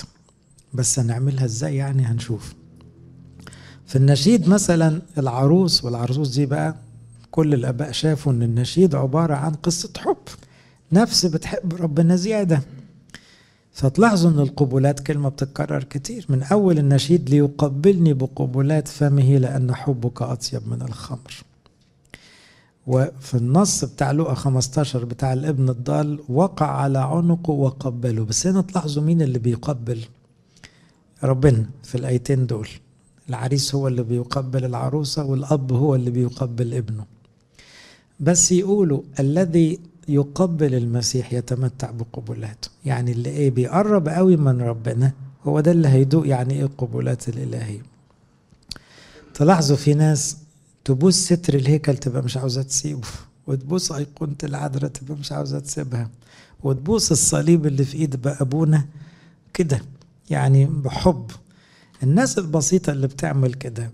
بس 0.75 0.99
هنعملها 0.99 1.45
إزاي 1.45 1.77
يعني؟ 1.77 2.03
هنشوف. 2.05 2.55
في 3.87 3.97
النشيد 3.97 4.49
مثلا 4.49 5.03
العروس 5.19 5.85
والعروس 5.85 6.29
دي 6.29 6.47
بقى 6.47 6.77
كل 7.31 7.55
الأباء 7.55 7.93
شافوا 7.93 8.33
إن 8.33 8.43
النشيد 8.43 8.95
عبارة 8.95 9.35
عن 9.35 9.53
قصة 9.55 9.91
حب. 9.99 10.17
نفس 10.93 11.27
بتحب 11.27 11.75
ربنا 11.75 12.17
زيادة. 12.17 12.63
فتلاحظوا 13.75 14.31
أن 14.31 14.41
القبلات 14.41 15.01
كلمة 15.01 15.29
بتتكرر 15.29 15.83
كتير. 15.83 16.27
من 16.29 16.43
أول 16.43 16.79
النشيد 16.79 17.31
ليقبلني 17.31 18.13
بقبلات 18.13 18.89
فمه 18.89 19.37
لأن 19.39 19.75
حبك 19.75 20.23
أطيب 20.23 20.69
من 20.69 20.83
الخمر. 20.83 21.45
وفي 22.87 23.35
النص 23.35 23.85
بتاع 23.85 24.11
لوقا 24.11 24.35
15 24.35 25.05
بتاع 25.05 25.33
الابن 25.33 25.69
الضال 25.69 26.19
وقع 26.29 26.67
على 26.67 26.99
عنقه 26.99 27.51
وقبله. 27.51 28.25
بس 28.25 28.47
هنا 28.47 28.63
تلاحظوا 28.63 29.03
مين 29.03 29.23
اللي 29.23 29.39
بيقبل؟ 29.39 30.01
ربنا 31.25 31.67
في 31.83 31.95
الآيتين 31.95 32.47
دول. 32.47 32.69
العريس 33.29 33.75
هو 33.75 33.89
اللي 33.89 34.03
بيقبل 34.03 34.65
العروسة 34.65 35.25
والأب 35.25 35.73
هو 35.73 35.95
اللي 35.95 36.11
بيقبل 36.11 36.75
ابنه. 36.75 37.05
بس 38.21 38.53
يقولوا 38.53 39.01
الذي 39.21 39.81
يقبل 40.09 40.75
المسيح 40.75 41.33
يتمتع 41.33 41.91
بقبلاته 41.91 42.69
يعني 42.85 43.13
اللي 43.13 43.31
إيه 43.31 43.51
بيقرب 43.51 44.09
قوي 44.09 44.37
من 44.37 44.61
ربنا 44.63 45.13
هو 45.45 45.61
ده 45.61 45.71
اللي 45.73 45.89
هيدوق 45.89 46.29
يعني 46.29 46.55
إيه 46.55 46.63
القبولات 46.63 47.29
الإلهية. 47.29 47.83
تلاحظوا 49.35 49.77
في 49.77 49.95
ناس 49.95 50.37
تبوس 50.85 51.15
ستر 51.15 51.55
الهيكل 51.55 51.97
تبقى 51.97 52.23
مش 52.23 52.37
عاوزة 52.37 52.63
تسيبه 52.63 53.09
وتبوس 53.47 53.93
أيقونة 53.93 54.35
العذراء 54.45 54.91
تبقى 54.91 55.19
مش 55.19 55.33
عاوزة 55.33 55.59
تسيبها 55.59 56.11
وتبوس 56.63 57.13
الصليب 57.13 57.67
اللي 57.67 57.85
في 57.85 57.97
إيد 57.97 58.17
بقى 58.17 58.37
ابونا 58.41 58.85
كده 59.55 59.81
يعني 60.31 60.65
بحب. 60.67 61.31
الناس 62.03 62.39
البسيطة 62.39 62.91
اللي 62.93 63.07
بتعمل 63.07 63.55
كده 63.55 63.91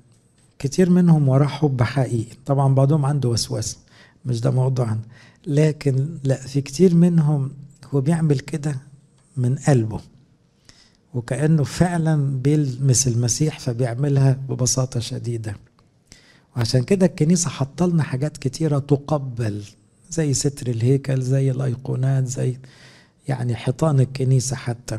كتير 0.58 0.90
منهم 0.90 1.28
وراه 1.28 1.46
حب 1.46 1.82
حقيقي. 1.82 2.36
طبعا 2.46 2.74
بعضهم 2.74 3.06
عنده 3.06 3.28
وسواس 3.28 3.78
مش 4.24 4.40
ده 4.40 4.50
موضوعنا. 4.50 5.00
لكن 5.46 6.18
لا 6.24 6.36
في 6.36 6.60
كتير 6.60 6.94
منهم 6.94 7.52
هو 7.94 8.00
بيعمل 8.00 8.38
كده 8.38 8.76
من 9.36 9.56
قلبه 9.56 10.00
وكأنه 11.14 11.64
فعلا 11.64 12.40
بيلمس 12.42 13.08
المسيح 13.08 13.58
فبيعملها 13.58 14.32
ببساطة 14.32 15.00
شديدة. 15.00 15.56
وعشان 16.56 16.82
كده 16.82 17.06
الكنيسة 17.06 17.50
حطلنا 17.50 18.02
حاجات 18.02 18.36
كتيرة 18.36 18.78
تقبل 18.78 19.62
زي 20.10 20.34
ستر 20.34 20.66
الهيكل 20.66 21.22
زي 21.22 21.50
الأيقونات 21.50 22.26
زي 22.26 22.56
يعني 23.28 23.56
حيطان 23.56 24.00
الكنيسة 24.00 24.56
حتى. 24.56 24.98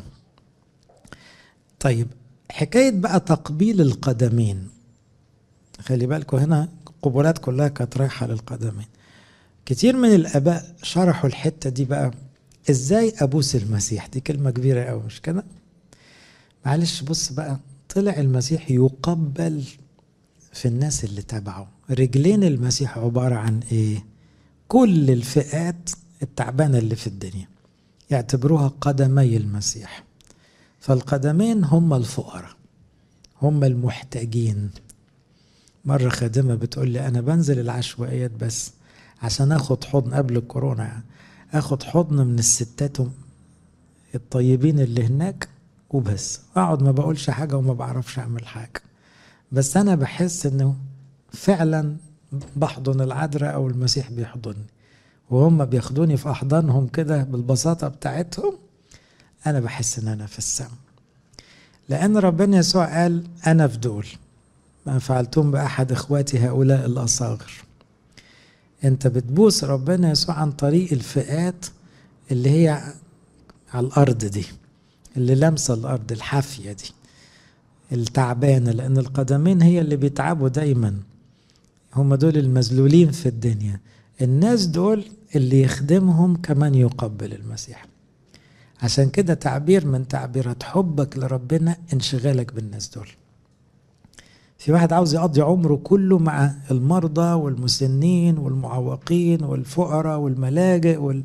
طيب 1.80 2.08
حكاية 2.52 2.92
بقى 2.92 3.20
تقبيل 3.20 3.82
القدمين. 3.82 4.68
خلي 5.80 6.06
بالكم 6.08 6.38
هنا 6.38 6.70
القبولات 6.88 7.38
كلها 7.38 7.68
كانت 7.68 7.98
رايحة 7.98 8.28
للقدمين. 8.28 8.88
كتير 9.72 9.98
من 9.98 10.16
الآباء 10.16 10.76
شرحوا 10.84 11.30
الحتة 11.30 11.70
دي 11.70 11.86
بقى. 11.86 12.12
إزاي 12.70 13.14
أبوس 13.20 13.56
المسيح؟ 13.56 14.08
دي 14.08 14.20
كلمة 14.20 14.52
كبيرة 14.52 14.84
قوي 14.84 15.04
مش 15.04 15.22
كده؟ 15.22 15.44
معلش 16.66 17.02
بص 17.02 17.32
بقى 17.32 17.60
طلع 17.96 18.20
المسيح 18.20 18.72
يقبل 18.72 19.64
في 20.54 20.68
الناس 20.68 21.04
اللي 21.04 21.22
تبعه. 21.22 21.72
رجلين 21.90 22.44
المسيح 22.44 22.98
عبارة 22.98 23.36
عن 23.36 23.60
إيه؟ 23.72 24.06
كل 24.68 25.12
الفئات 25.12 25.90
التعبانة 26.22 26.78
اللي 26.78 26.96
في 26.96 27.08
الدنيا 27.08 27.48
يعتبروها 28.10 28.68
قدمي 28.82 29.38
المسيح. 29.38 30.04
فالقدمين 30.80 31.64
هم 31.64 31.94
الفقراء 31.94 32.56
هم 33.42 33.64
المحتاجين. 33.64 34.70
مرة 35.86 36.10
خادمة 36.10 36.56
بتقول 36.56 36.90
لي 36.90 37.08
أنا 37.08 37.22
بنزل 37.22 37.60
العشوائيات 37.60 38.32
بس 38.32 38.72
عشان 39.22 39.52
آخد 39.52 39.84
حضن 39.84 40.14
قبل 40.14 40.38
الكورونا 40.38 40.84
يعني. 40.84 41.04
آخد 41.54 41.84
حضن 41.84 42.28
من 42.28 42.40
الستات 42.40 42.98
الطيبين 44.16 44.80
اللي 44.80 45.06
هناك 45.06 45.50
وبس. 45.90 46.40
أقعد 46.56 46.84
ما 46.84 46.92
بقولش 46.92 47.30
حاجة 47.30 47.58
وما 47.58 47.74
بعرفش 47.74 48.20
أعمل 48.20 48.48
حاجة. 48.48 48.82
بس 49.52 49.78
أنا 49.78 49.96
بحس 49.96 50.46
إنه 50.46 50.76
فعلا 51.34 51.96
بحضن 52.56 53.02
العذراء 53.02 53.54
أو 53.54 53.68
المسيح 53.68 54.12
بيحضني. 54.12 54.66
وهم 55.30 55.66
بياخدوني 55.66 56.18
في 56.18 56.32
أحضانهم 56.32 56.88
كده 56.88 57.24
بالبساطة 57.24 57.88
بتاعتهم 57.88 58.54
أنا 59.48 59.60
بحس 59.60 60.00
إن 60.00 60.08
أنا 60.08 60.26
في 60.26 60.38
السماء 60.38 60.72
لأن 61.90 62.18
ربنا 62.18 62.58
يسوع 62.58 63.02
قال 63.02 63.24
أنا 63.48 63.68
في 63.68 63.78
دول 63.78 64.08
ما 64.86 65.00
فعلتم 65.00 65.52
بأحد 65.52 65.92
إخواتي 65.92 66.40
هؤلاء 66.40 66.86
الأصاغر. 66.86 67.52
انت 68.86 69.08
بتبوس 69.08 69.64
ربنا 69.64 70.12
يسوع 70.12 70.36
عن 70.36 70.52
طريق 70.52 70.94
الفئات 70.94 71.66
اللي 72.32 72.50
هي 72.50 72.84
على 73.74 73.88
الأرض 73.88 74.18
دي 74.26 74.46
اللي 75.18 75.36
لامسة 75.36 75.74
الأرض 75.74 76.12
الحافية 76.12 76.72
دي 76.72 76.92
التعبانة 77.92 78.72
لأن 78.72 78.98
القدمين 78.98 79.62
هي 79.62 79.82
اللي 79.82 79.96
بيتعبوا 79.96 80.48
دايما. 80.50 80.96
هم 81.96 82.16
دول 82.16 82.38
المذلولين 82.38 83.12
في 83.12 83.26
الدنيا. 83.26 83.80
الناس 84.22 84.66
دول 84.66 85.06
اللي 85.36 85.62
يخدمهم 85.62 86.36
كمان 86.36 86.76
يقبل 86.76 87.34
المسيح. 87.34 87.86
عشان 88.82 89.10
كده 89.10 89.34
تعبير 89.34 89.86
من 89.86 90.08
تعبيرات 90.08 90.64
حبك 90.64 91.18
لربنا 91.18 91.78
انشغالك 91.94 92.54
بالناس 92.54 92.90
دول. 92.90 93.08
في 94.62 94.72
واحد 94.72 94.94
عاوز 94.94 95.14
يقضي 95.14 95.42
عمره 95.42 95.76
كله 95.76 96.20
مع 96.20 96.54
المرضى 96.72 97.34
والمسنين 97.34 98.38
والمعوقين 98.38 99.44
والفقراء 99.44 100.20
والملاجئ 100.20 100.98
وال 100.98 101.24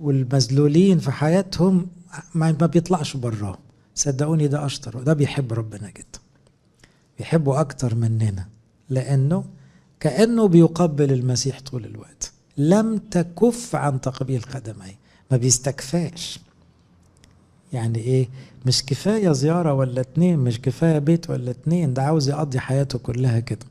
والمذلولين 0.00 0.98
في 0.98 1.10
حياتهم 1.10 1.86
ما 2.34 2.50
بيطلعش 2.52 3.16
براه. 3.16 3.58
صدقوني 3.94 4.48
ده 4.48 4.66
أشطر 4.66 4.96
وده 4.96 5.12
بيحب 5.12 5.52
ربنا 5.52 5.90
جدا. 5.90 6.18
بيحبه 7.18 7.60
أكتر 7.60 7.94
مننا 7.94 8.46
لأنه 8.90 9.44
كأنه 10.00 10.48
بيقبل 10.48 11.12
المسيح 11.12 11.60
طول 11.60 11.84
الوقت. 11.84 12.32
لم 12.56 12.96
تكف 12.96 13.76
عن 13.76 14.00
تقبيل 14.00 14.42
قدميه. 14.42 14.98
ما 15.30 15.36
بيستكفاش. 15.36 16.40
يعني 17.72 17.98
إيه 17.98 18.28
مش 18.66 18.84
كفاية 18.84 19.32
زيارة 19.32 19.74
ولا 19.74 20.00
اتنين 20.00 20.38
مش 20.38 20.60
كفاية 20.60 20.98
بيت 20.98 21.30
ولا 21.30 21.50
اتنين 21.50 21.94
ده 21.94 22.02
عاوز 22.02 22.28
يقضي 22.28 22.60
حياته 22.60 22.98
كلها 22.98 23.40
كده. 23.40 23.66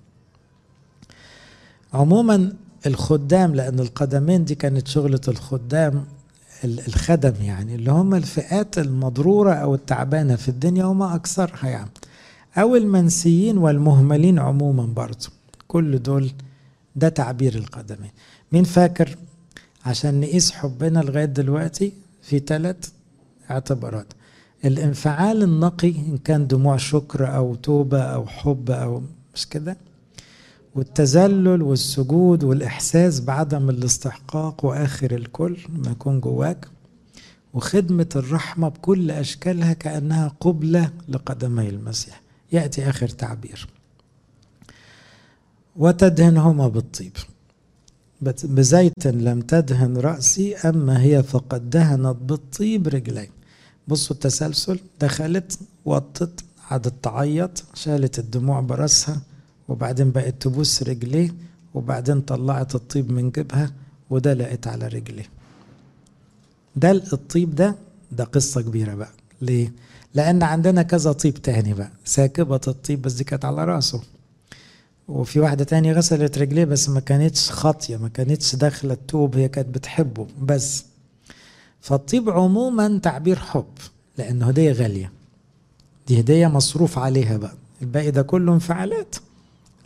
عموما 1.94 2.54
الخدام 2.86 3.56
لأن 3.56 3.80
القدمين 3.80 4.46
دي 4.46 4.56
كانت 4.56 4.88
شغلة 4.88 5.22
الخدام 5.28 6.06
الخدم 6.64 7.34
يعني 7.42 7.76
اللي 7.76 7.92
هم 7.92 8.16
الفئات 8.16 8.78
المضرورة 8.78 9.54
أو 9.54 9.76
التعبانة 9.76 10.36
في 10.36 10.50
الدنيا 10.50 10.86
وما 10.86 11.16
أكثرها 11.16 11.68
يعني. 11.70 11.90
أو 12.58 12.76
المنسيين 12.76 13.58
والمهملين 13.58 14.40
عموما 14.40 14.86
برضه 14.86 15.28
كل 15.68 16.04
دول 16.04 16.32
ده 16.96 17.10
تعبير 17.10 17.56
القدمين. 17.56 18.12
مين 18.52 18.64
فاكر؟ 18.64 19.16
عشان 19.86 20.20
نقيس 20.20 20.52
حبنا 20.52 21.00
لغاية 21.00 21.26
دلوقتي 21.26 21.94
في 22.22 22.40
ثلاث 22.40 22.90
اعتبارات. 23.52 24.14
الانفعال 24.66 25.44
النقي 25.44 25.90
إن 25.90 26.18
كان 26.18 26.48
دموع 26.48 26.78
شكر 26.78 27.36
أو 27.36 27.56
توبة 27.56 28.02
أو 28.02 28.28
حب 28.28 28.72
أو 28.72 29.02
مش 29.36 29.48
كده 29.48 29.78
والتذلل 30.76 31.62
والسجود 31.62 32.44
والإحساس 32.44 33.20
بعدم 33.20 33.70
الاستحقاق 33.70 34.66
وآخر 34.66 35.16
الكل 35.16 35.58
ما 35.70 35.92
يكون 35.92 36.20
جواك 36.20 36.68
وخدمة 37.54 38.10
الرحمة 38.16 38.70
بكل 38.70 39.12
أشكالها 39.12 39.74
كأنها 39.74 40.28
قبلة 40.40 40.90
لقدمي 41.10 41.70
المسيح. 41.70 42.22
يأتي 42.52 42.90
آخر 42.90 43.08
تعبير. 43.08 43.68
وتدهنهما 45.76 46.68
بالطيب. 46.68 47.12
بزيت 48.44 49.08
لم 49.08 49.42
تدهن 49.42 49.98
رأسي 49.98 50.56
أما 50.56 51.02
هي 51.02 51.24
فقد 51.24 51.70
دهنت 51.70 52.18
بالطيب 52.22 52.88
رجلي. 52.88 53.30
بصوا 53.88 54.16
التسلسل 54.16 54.80
دخلت 55.02 55.60
وطت 55.86 56.44
قعدت 56.70 56.94
تعيط 57.04 57.64
شالت 57.74 58.20
الدموع 58.20 58.60
براسها 58.62 59.22
وبعدين 59.68 60.12
بقت 60.12 60.42
تبوس 60.42 60.84
رجليه 60.84 61.34
وبعدين 61.74 62.22
طلعت 62.22 62.76
الطيب 62.76 63.12
من 63.12 63.32
جيبها 63.32 63.72
وده 64.10 64.34
لقيت 64.34 64.68
على 64.68 64.88
رجليه 64.88 65.26
ده 66.76 66.92
الطيب 66.92 67.56
ده 67.56 67.76
ده 68.12 68.24
قصة 68.24 68.62
كبيرة 68.62 68.96
بقى. 68.96 69.12
ليه؟ 69.42 69.72
لأن 70.14 70.44
عندنا 70.44 70.82
كذا 70.82 71.12
طيب 71.12 71.34
تاني 71.34 71.74
بقى. 71.74 71.92
ساكبة 72.06 72.62
الطيب 72.68 73.02
بس 73.02 73.14
دي 73.14 73.24
كانت 73.24 73.46
على 73.46 73.66
رأسه. 73.66 74.02
وفي 75.08 75.40
واحدة 75.40 75.64
تانية 75.64 75.94
غسلت 75.94 76.38
رجليه 76.38 76.66
بس 76.66 76.90
ما 76.90 77.00
كانتش 77.00 77.52
خاطية 77.52 77.98
ما 77.98 78.08
كانتش 78.10 78.56
داخلة 78.56 78.94
التوب 78.94 79.36
هي 79.38 79.48
كانت 79.50 79.68
بتحبه. 79.76 80.28
بس 80.42 80.84
فالطيب 81.82 82.30
عموما 82.30 83.00
تعبير 83.04 83.40
حب 83.40 83.66
لأنه 84.18 84.48
هدية 84.48 84.72
غالية. 84.72 85.12
دي 86.08 86.20
هدية 86.20 86.48
مصروف 86.48 87.00
عليها 87.00 87.38
بقى. 87.38 87.54
الباقي 87.82 88.12
ده 88.12 88.22
كله 88.22 88.54
انفعالات. 88.54 89.16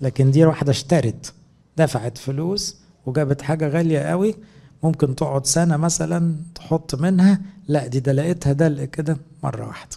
لكن 0.01 0.31
دي 0.31 0.45
واحدة 0.45 0.71
اشترت 0.71 1.33
دفعت 1.77 2.17
فلوس 2.17 2.77
وجابت 3.05 3.41
حاجة 3.41 3.67
غالية 3.67 3.99
قوي 3.99 4.35
ممكن 4.83 5.15
تقعد 5.15 5.45
سنة 5.45 5.77
مثلا 5.77 6.35
تحط 6.55 6.95
منها. 6.95 7.41
لا 7.67 7.87
دي 7.87 7.99
ده 7.99 8.11
لقيتها 8.11 8.53
دلق 8.53 8.83
كده 8.83 9.17
مرة 9.43 9.67
واحدة. 9.67 9.95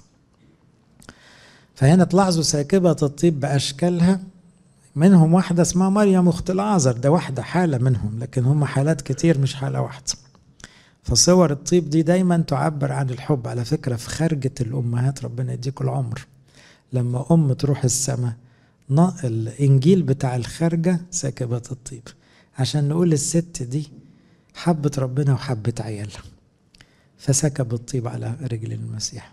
فهنا 1.75 2.05
تلاحظوا 2.05 2.43
ساكبة 2.43 2.97
الطيب 3.03 3.41
بأشكالها. 3.41 4.21
منهم 4.97 5.35
واحدة 5.35 5.63
اسمها 5.63 5.89
مريم 5.89 6.29
أخت 6.29 6.51
العازر 6.51 6.93
ده 6.93 7.11
واحدة 7.11 7.43
حالة 7.43 7.79
منهم 7.79 8.19
لكن 8.19 8.45
هم 8.45 8.65
حالات 8.65 9.01
كتير 9.01 9.39
مش 9.39 9.55
حالة 9.55 9.81
واحدة. 9.81 10.13
فصور 11.05 11.53
الطيب 11.53 11.91
دي 11.91 12.03
دايما 12.03 12.37
تعبر 12.39 12.93
عن 12.93 13.11
الحب. 13.11 13.49
على 13.49 13.65
فكرة 13.65 13.97
في 13.97 14.11
خرجة 14.11 14.53
الأمهات 14.61 15.25
ربنا 15.25 15.53
يديكوا 15.53 15.87
العمر. 15.87 16.27
لما 16.93 17.27
أم 17.31 17.53
تروح 17.53 17.85
السماء 17.85 18.35
الإنجيل 19.25 20.03
بتاع 20.03 20.37
الخارجة 20.37 21.01
ساكبة 21.11 21.63
الطيب. 21.71 22.03
عشان 22.59 22.89
نقول 22.89 23.13
الست 23.13 23.63
دي 23.63 23.91
حبت 24.55 24.99
ربنا 24.99 25.33
وحبت 25.33 25.81
عيالها. 25.81 26.23
فسكب 27.19 27.75
الطيب 27.75 28.09
على 28.09 28.37
رجل 28.53 28.73
المسيح. 28.73 29.33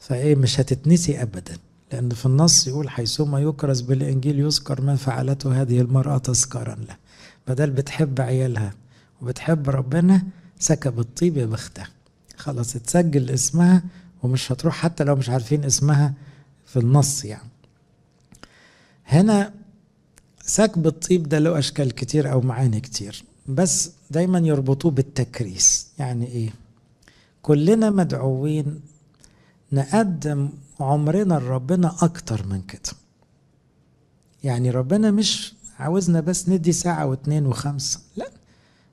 فإيه 0.00 0.34
مش 0.34 0.60
هتتنسي 0.60 1.22
ابدا. 1.22 1.56
لأن 1.92 2.10
في 2.10 2.26
النص 2.26 2.66
يقول 2.66 2.90
حيثما 2.90 3.40
يكرز 3.40 3.80
بالإنجيل 3.80 4.38
يذكر 4.38 4.80
ما 4.80 4.96
فعلته 4.96 5.62
هذه 5.62 5.80
المرأة 5.80 6.18
تذكارا 6.18 6.74
له. 6.74 6.96
بدل 7.48 7.70
بتحب 7.70 8.20
عيالها 8.20 8.74
وبتحب 9.22 9.70
ربنا 9.70 10.22
سكب 10.58 11.00
الطيب 11.00 11.36
يا 11.36 11.46
بختها 11.46 11.88
خلاص 12.36 12.76
اتسجل 12.76 13.30
اسمها 13.30 13.82
ومش 14.22 14.52
هتروح 14.52 14.74
حتى 14.76 15.04
لو 15.04 15.16
مش 15.16 15.28
عارفين 15.30 15.64
اسمها 15.64 16.14
في 16.66 16.78
النص 16.78 17.24
يعني. 17.24 17.48
هنا 19.06 19.54
سكب 20.44 20.86
الطيب 20.86 21.28
ده 21.28 21.38
له 21.38 21.58
أشكال 21.58 21.94
كتير 21.94 22.32
أو 22.32 22.40
معاني 22.40 22.80
كتير 22.80 23.24
بس 23.46 23.90
دايما 24.10 24.38
يربطوه 24.38 24.90
بالتكريس. 24.90 25.88
يعني 25.98 26.26
إيه؟ 26.26 26.50
كلنا 27.42 27.90
مدعوين 27.90 28.80
نقدم 29.72 30.48
عمرنا 30.80 31.34
لربنا 31.34 31.96
أكتر 32.02 32.46
من 32.46 32.62
كده. 32.62 32.92
يعني 34.44 34.70
ربنا 34.70 35.10
مش 35.10 35.54
عاوزنا 35.78 36.20
بس 36.20 36.48
ندي 36.48 36.72
ساعة 36.72 37.06
واتنين 37.06 37.46
وخمسة 37.46 38.00
لا 38.16 38.30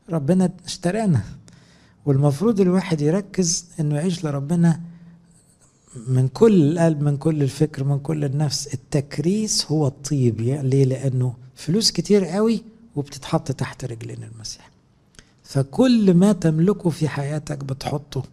ربنا 0.10 0.49
اشترانا. 0.65 1.21
والمفروض 2.05 2.61
الواحد 2.61 3.01
يركز 3.01 3.65
إنه 3.79 3.95
يعيش 3.95 4.25
لربنا 4.25 4.81
من 6.07 6.27
كل 6.27 6.71
القلب 6.71 7.01
من 7.01 7.17
كل 7.17 7.43
الفكر 7.43 7.83
من 7.83 7.99
كل 7.99 8.23
النفس. 8.25 8.73
التكريس 8.73 9.65
هو 9.71 9.87
الطيب. 9.87 10.41
ليه؟ 10.41 10.85
لأنه 10.85 11.33
فلوس 11.55 11.91
كتير 11.91 12.25
قوي 12.25 12.63
وبتتحط 12.95 13.51
تحت 13.51 13.85
رجلين 13.85 14.23
المسيح. 14.23 14.69
فكل 15.43 16.13
ما 16.13 16.31
تملكه 16.33 16.89
في 16.89 17.07
حياتك 17.07 17.63
بتحطه 17.63 18.23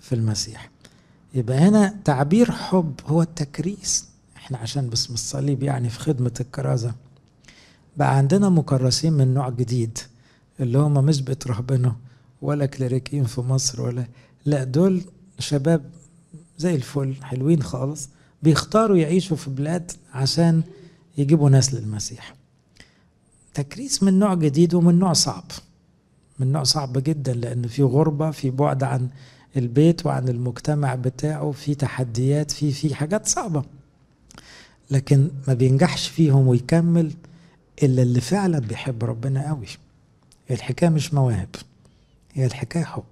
في 0.00 0.14
المسيح. 0.14 0.70
يبقى 1.34 1.58
هنا 1.58 1.96
تعبير 2.04 2.50
حب 2.50 2.94
هو 3.06 3.22
التكريس. 3.22 4.08
إحنا 4.36 4.58
عشان 4.58 4.88
باسم 4.88 5.14
الصليب 5.14 5.62
يعني 5.62 5.88
في 5.88 5.98
خدمة 5.98 6.32
الكرازة. 6.40 6.94
بقى 7.96 8.16
عندنا 8.16 8.48
مكرسين 8.48 9.12
من 9.12 9.34
نوع 9.34 9.48
جديد 9.50 9.98
اللي 10.60 10.78
هم 10.78 10.94
مش 11.04 11.20
بيترهبنوا. 11.22 11.92
ولا 12.42 12.66
كليريكيين 12.66 13.24
في 13.24 13.40
مصر 13.40 13.82
ولا 13.82 14.06
لا 14.44 14.64
دول 14.64 15.02
شباب 15.38 15.90
زي 16.58 16.74
الفل 16.74 17.14
حلوين 17.22 17.62
خالص. 17.62 18.08
بيختاروا 18.42 18.96
يعيشوا 18.96 19.36
في 19.36 19.50
بلاد 19.50 19.92
عشان 20.12 20.62
يجيبوا 21.18 21.50
ناس 21.50 21.74
للمسيح. 21.74 22.34
تكريس 23.54 24.02
من 24.02 24.18
نوع 24.18 24.34
جديد 24.34 24.74
ومن 24.74 24.98
نوع 24.98 25.12
صعب. 25.12 25.44
من 26.38 26.52
نوع 26.52 26.62
صعب 26.62 26.98
جدا 26.98 27.32
لأن 27.32 27.66
في 27.66 27.82
غربة 27.82 28.30
في 28.30 28.50
بعد 28.50 28.82
عن 28.82 29.08
البيت 29.56 30.06
وعن 30.06 30.28
المجتمع 30.28 30.94
بتاعه 30.94 31.50
في 31.50 31.74
تحديات 31.74 32.50
في 32.50 32.72
في 32.72 32.94
حاجات 32.94 33.26
صعبة. 33.26 33.64
لكن 34.90 35.30
ما 35.48 35.54
بينجحش 35.54 36.08
فيهم 36.08 36.46
ويكمل 36.48 37.12
إلا 37.82 38.02
اللي 38.02 38.20
فعلا 38.20 38.58
بيحب 38.58 39.04
ربنا 39.04 39.48
قوي. 39.48 39.66
الحكاية 40.50 40.88
مش 40.90 41.14
مواهب. 41.14 41.48
هي 42.34 42.46
الحكاية 42.46 42.84
حب. 42.84 43.04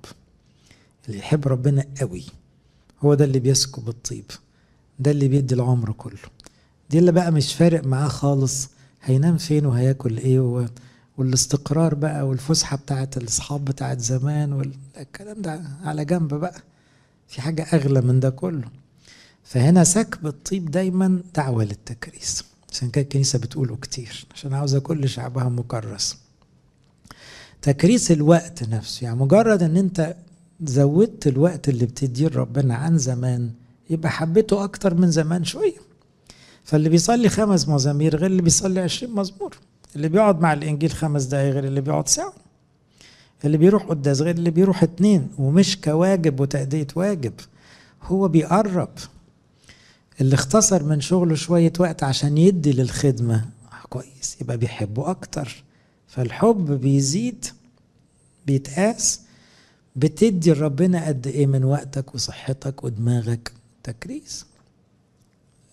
اللي 1.09 1.19
يحب 1.19 1.49
ربنا 1.49 1.85
قوي 2.01 2.25
هو 3.01 3.15
ده 3.15 3.25
اللي 3.25 3.39
بيسكب 3.39 3.89
الطيب. 3.89 4.25
ده 4.99 5.11
اللي 5.11 5.29
بيدي 5.29 5.55
العمر 5.55 5.93
كله. 5.93 6.19
دي 6.91 6.99
اللي 6.99 7.13
بقى 7.13 7.33
مش 7.33 7.55
فارق 7.55 7.85
معاه 7.87 8.09
خالص 8.09 8.69
هينام 9.03 9.37
فين 9.39 9.67
وهياكل 9.67 10.19
إيه 10.19 10.41
و... 10.41 10.67
والاستقرار 11.19 11.95
بقى 11.95 12.29
والفسحة 12.29 12.77
بتاعت 12.77 13.17
الأصحاب 13.17 13.65
بتاعت 13.65 13.99
زمان 14.01 14.53
والكلام 14.53 15.43
ده 15.43 15.63
على 15.85 16.05
جنب 16.05 16.35
بقى. 16.35 16.63
في 17.29 17.41
حاجة 17.43 17.63
أغلى 17.63 18.01
من 18.01 18.21
ده 18.21 18.31
كله. 18.31 18.69
فهنا 19.45 19.85
سكب 19.85 20.27
الطيب 20.27 20.71
دايما 20.71 21.23
دعوة 21.35 21.65
للتكريس. 21.65 22.45
عشان 22.73 22.91
كده 22.91 23.03
الكنيسة 23.03 23.39
بتقوله 23.39 23.77
كتير 23.77 24.27
عشان 24.35 24.55
عاوزة 24.55 24.79
كل 24.79 25.09
شعبها 25.09 25.49
مكرس. 25.49 26.19
تكريس 27.63 28.11
الوقت 28.13 28.69
نفسه. 28.69 29.05
يعني 29.05 29.17
مجرد 29.17 29.63
إن 29.63 29.77
أنت 29.77 30.17
زودت 30.65 31.27
الوقت 31.27 31.69
اللي 31.69 31.87
بتديه 31.87 32.29
لربنا 32.29 32.75
عن 32.75 32.99
زمان 32.99 33.51
يبقى 33.91 34.11
حبيته 34.11 34.65
أكتر 34.65 34.95
من 34.95 35.11
زمان 35.11 35.45
شوية. 35.45 35.77
فاللي 36.65 36.89
بيصلي 36.89 37.29
خمس 37.29 37.69
مزامير 37.69 38.17
غير 38.17 38.31
اللي 38.31 38.43
بيصلي 38.43 38.81
عشرين 38.81 39.15
مزمور. 39.15 39.57
اللي 39.97 40.09
بيقعد 40.09 40.41
مع 40.41 40.53
الإنجيل 40.53 40.91
خمس 40.91 41.25
دقايق 41.25 41.53
غير 41.55 41.65
اللي 41.65 41.81
بيقعد 41.81 42.09
ساعة. 42.09 42.33
اللي 43.45 43.57
بيروح 43.57 43.83
قداس 43.85 44.21
غير 44.21 44.35
اللي 44.35 44.51
بيروح 44.51 44.83
اتنين. 44.83 45.29
ومش 45.39 45.81
كواجب 45.81 46.41
وتأدية 46.41 46.87
واجب. 46.97 47.33
هو 48.03 48.29
بيقرب. 48.29 48.89
اللي 50.21 50.35
اختصر 50.35 50.83
من 50.83 51.01
شغله 51.01 51.35
شوية 51.35 51.73
وقت 51.79 52.03
عشان 52.03 52.39
يدي 52.39 52.73
للخدمة 52.73 53.45
كويس. 53.89 54.37
يبقى 54.41 54.57
بيحبه 54.57 55.11
أكتر. 55.11 55.63
فالحب 56.13 56.73
بيزيد 56.81 57.47
بيتقاس 58.47 59.21
بتدي 59.97 60.53
لربنا 60.53 61.07
قد 61.07 61.27
إيه 61.27 61.47
من 61.47 61.65
وقتك 61.65 62.15
وصحتك 62.15 62.85
ودماغك. 62.85 63.53
تكريس. 63.83 64.47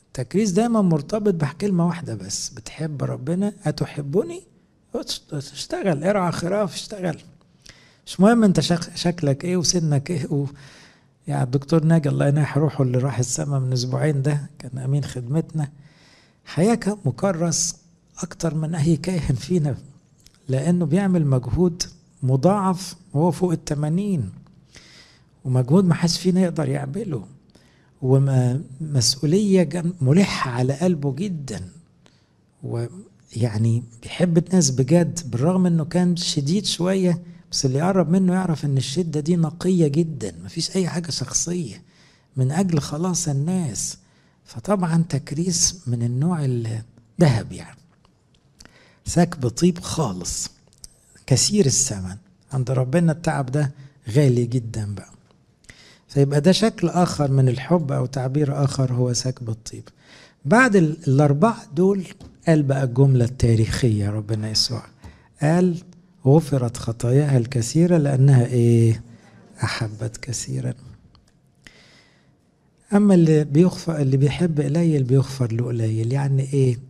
التكريس 0.08 0.52
دايما 0.52 0.82
مرتبط 0.82 1.34
بكلمة 1.34 1.88
واحدة 1.88 2.15
بس 2.15 2.49
بتحب 2.49 3.04
ربنا؟ 3.04 3.54
أتحبني؟ 3.65 4.43
اشتغل 5.34 6.04
ارعى 6.04 6.32
خراف 6.32 6.73
اشتغل. 6.73 7.17
مش 8.06 8.19
مهم 8.19 8.43
أنت 8.43 8.60
شكلك 8.95 9.43
إيه 9.45 9.58
وسنك 9.58 10.10
إيه 10.12 10.28
و... 10.32 10.45
يعني 11.28 11.43
الدكتور 11.43 11.84
ناجي 11.84 12.10
الله 12.10 12.28
يناح 12.28 12.58
روحه 12.58 12.84
اللي 12.84 12.97
راح 12.97 13.19
السما 13.19 13.60
من 13.60 13.73
أسبوعين 13.73 14.21
ده 14.21 14.49
كان 14.60 14.78
أمين 14.78 15.04
خدمتنا. 15.04 15.71
حياة 16.45 16.80
مكرس 17.06 17.75
أكتر 18.23 18.56
من 18.56 18.75
أي 18.75 18.95
كاهن 18.97 19.36
فينا. 19.36 19.78
لأنه 20.50 20.86
بيعمل 20.86 21.26
مجهود 21.28 21.84
مضاعف 22.24 22.96
وهو 23.14 23.32
فوق 23.32 23.52
التمانين. 23.52 24.30
ومجهود 25.46 25.86
ما 25.86 25.94
حدش 25.94 26.20
فينا 26.20 26.42
يقدر 26.42 26.70
يعمله. 26.70 27.26
ومسؤولية 28.02 29.70
ملحة 30.02 30.52
على 30.52 30.74
قلبه 30.74 31.16
جدا. 31.16 31.70
ويعني 32.64 33.84
بيحب 34.04 34.38
الناس 34.38 34.72
بجد 34.72 35.20
بالرغم 35.32 35.66
إنه 35.66 35.86
كان 35.86 36.16
شديد 36.16 36.66
شوية 36.66 37.22
بس 37.52 37.66
اللي 37.66 37.80
يقرب 37.80 38.10
منه 38.10 38.34
يعرف 38.34 38.66
إن 38.66 38.78
الشدة 38.78 39.20
دي 39.20 39.36
نقية 39.36 39.88
جدا. 39.88 40.36
مفيش 40.46 40.76
أي 40.76 40.88
حاجة 40.88 41.12
شخصية. 41.12 41.84
من 42.38 42.52
أجل 42.52 42.80
خلاص 42.80 43.28
الناس. 43.28 43.98
فطبعا 44.46 45.04
تكريس 45.10 45.82
من 45.88 46.04
النوع 46.04 46.46
الذهب 46.46 47.52
يعني. 47.52 47.79
سكب 49.10 49.48
طيب 49.48 49.80
خالص. 49.80 50.50
كثير 51.28 51.65
الثمن 51.65 52.15
عند 52.54 52.72
ربنا 52.72 53.12
التعب 53.12 53.45
ده 53.45 53.72
غالي 54.10 54.45
جدا 54.45 54.93
بقى. 54.95 55.10
فيبقى 56.08 56.41
ده 56.41 56.52
شكل 56.52 56.89
آخر 56.89 57.32
من 57.32 57.50
الحب 57.50 57.91
أو 57.91 58.06
تعبير 58.06 58.63
آخر 58.63 58.93
هو 58.93 59.13
سكب 59.13 59.50
الطيب 59.50 59.84
بعد 60.45 60.76
الأربعة 60.76 61.58
دول 61.76 62.06
قال 62.48 62.63
بقى 62.63 62.84
الجملة 62.84 63.26
التاريخية 63.26 64.10
ربنا 64.10 64.50
يسوع. 64.50 64.84
قال 65.41 65.78
غفرت 66.26 66.78
خطاياها 66.78 67.38
الكثيرة 67.38 67.98
لأنها 67.98 68.45
إيه؟ 68.45 69.04
أحبت 69.63 70.17
كثيرا. 70.17 70.74
أما 72.93 73.13
اللي 73.13 73.43
بيغفر 73.43 73.98
اللي 74.02 74.17
بيحب 74.17 74.62
قليل 74.62 75.04
بيغفر 75.04 75.52
له 75.54 75.65
قليل. 75.65 76.13
يعني 76.13 76.54
إيه؟ 76.54 76.88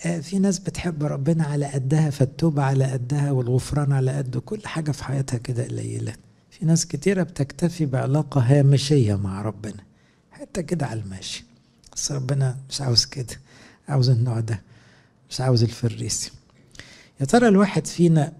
في 0.00 0.38
ناس 0.38 0.58
بتحب 0.58 1.02
ربنا 1.04 1.44
على 1.44 1.66
قدها 1.66 2.10
فالتوبة 2.10 2.62
على 2.62 2.84
قدها 2.84 3.30
والغفران 3.30 3.92
على 3.92 4.10
قده 4.12 4.40
كل 4.40 4.66
حاجة 4.66 4.90
في 4.90 5.04
حياتها 5.04 5.38
كده 5.38 5.64
قليلة. 5.64 6.12
في 6.50 6.64
ناس 6.66 6.86
كتيرة 6.86 7.22
بتكتفي 7.22 7.86
بعلاقة 7.86 8.40
هامشية 8.40 9.14
مع 9.14 9.42
ربنا 9.42 9.82
حتى 10.30 10.62
كده 10.62 10.86
على 10.86 11.00
الماشي 11.00 11.44
بس 11.94 12.12
ربنا 12.12 12.56
مش 12.70 12.80
عاوز 12.80 13.04
كده 13.04 13.36
عاوز 13.88 14.08
النوع 14.10 14.40
ده 14.40 14.62
مش 15.30 15.40
عاوز 15.40 15.62
الفريسي. 15.62 16.30
يا 17.20 17.24
ترى 17.26 17.48
الواحد 17.48 17.86
فينا 17.86 18.32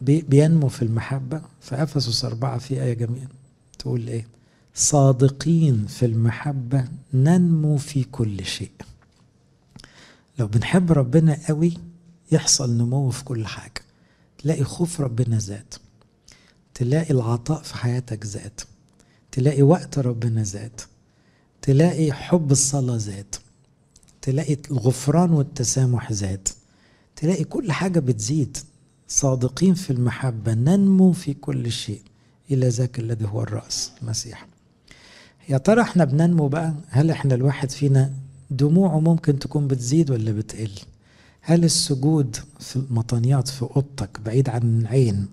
بينمو 0.00 0.68
في 0.68 0.82
المحبة؟ 0.82 1.42
في 1.60 1.82
أفسس 1.82 2.24
أربعة 2.24 2.58
في 2.58 2.82
آية 2.82 2.94
جميلة 2.94 3.28
تقول 3.78 4.08
إيه؟ 4.08 4.26
صادقين 4.74 5.86
في 5.86 6.06
المحبة 6.06 6.84
ننمو 7.14 7.76
في 7.76 8.04
كل 8.04 8.44
شيء. 8.44 8.70
لو 10.38 10.46
بنحب 10.46 10.92
ربنا 10.92 11.38
قوي 11.48 11.74
يحصل 12.32 12.76
نمو 12.76 13.10
في 13.10 13.24
كل 13.24 13.46
حاجة. 13.46 13.82
تلاقي 14.38 14.64
خوف 14.64 15.00
ربنا 15.00 15.38
زاد. 15.38 15.74
تلاقي 16.74 17.10
العطاء 17.10 17.62
في 17.62 17.74
حياتك 17.76 18.24
زاد. 18.24 18.60
تلاقي 19.32 19.62
وقت 19.62 19.98
ربنا 19.98 20.42
زاد. 20.42 20.80
تلاقي 21.62 22.12
حب 22.12 22.52
الصلاة 22.52 22.96
زاد. 22.96 23.34
تلاقي 24.22 24.56
الغفران 24.70 25.30
والتسامح 25.30 26.12
زاد. 26.12 26.48
تلاقي 27.16 27.44
كل 27.44 27.72
حاجة 27.72 28.00
بتزيد. 28.00 28.56
صادقين 29.08 29.74
في 29.74 29.90
المحبة 29.90 30.54
ننمو 30.54 31.12
في 31.12 31.34
كل 31.34 31.72
شيء. 31.72 32.02
إلى 32.50 32.68
ذاك 32.68 32.98
الذي 32.98 33.24
هو 33.28 33.42
الرأس 33.42 33.92
المسيح. 34.02 34.46
يا 35.48 35.58
ترى 35.58 35.80
إحنا 35.82 36.04
بننمو 36.04 36.48
بقى؟ 36.48 36.74
هل 36.88 37.10
إحنا 37.10 37.34
الواحد 37.34 37.70
فينا 37.70 38.12
دموعه 38.56 39.00
ممكن 39.00 39.38
تكون 39.38 39.68
بتزيد 39.68 40.10
ولا 40.10 40.32
بتقل؟ 40.32 40.70
هل 41.40 41.64
السجود 41.64 42.36
في 42.60 42.76
المطانيات 42.76 43.48
في 43.48 43.62
أوضتك 43.62 44.20
بعيد 44.24 44.48
عن 44.48 44.80
العين 44.80 45.26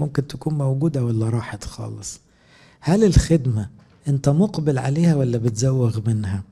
ممكن 0.00 0.26
تكون 0.26 0.54
موجودة 0.54 1.04
ولا 1.04 1.28
راحت 1.28 1.64
خالص؟ 1.64 2.20
هل 2.80 3.04
الخدمة 3.04 3.68
أنت 4.08 4.28
مقبل 4.28 4.78
عليها 4.78 5.14
ولا 5.14 5.38
بتزوغ 5.38 6.00
منها؟ 6.06 6.42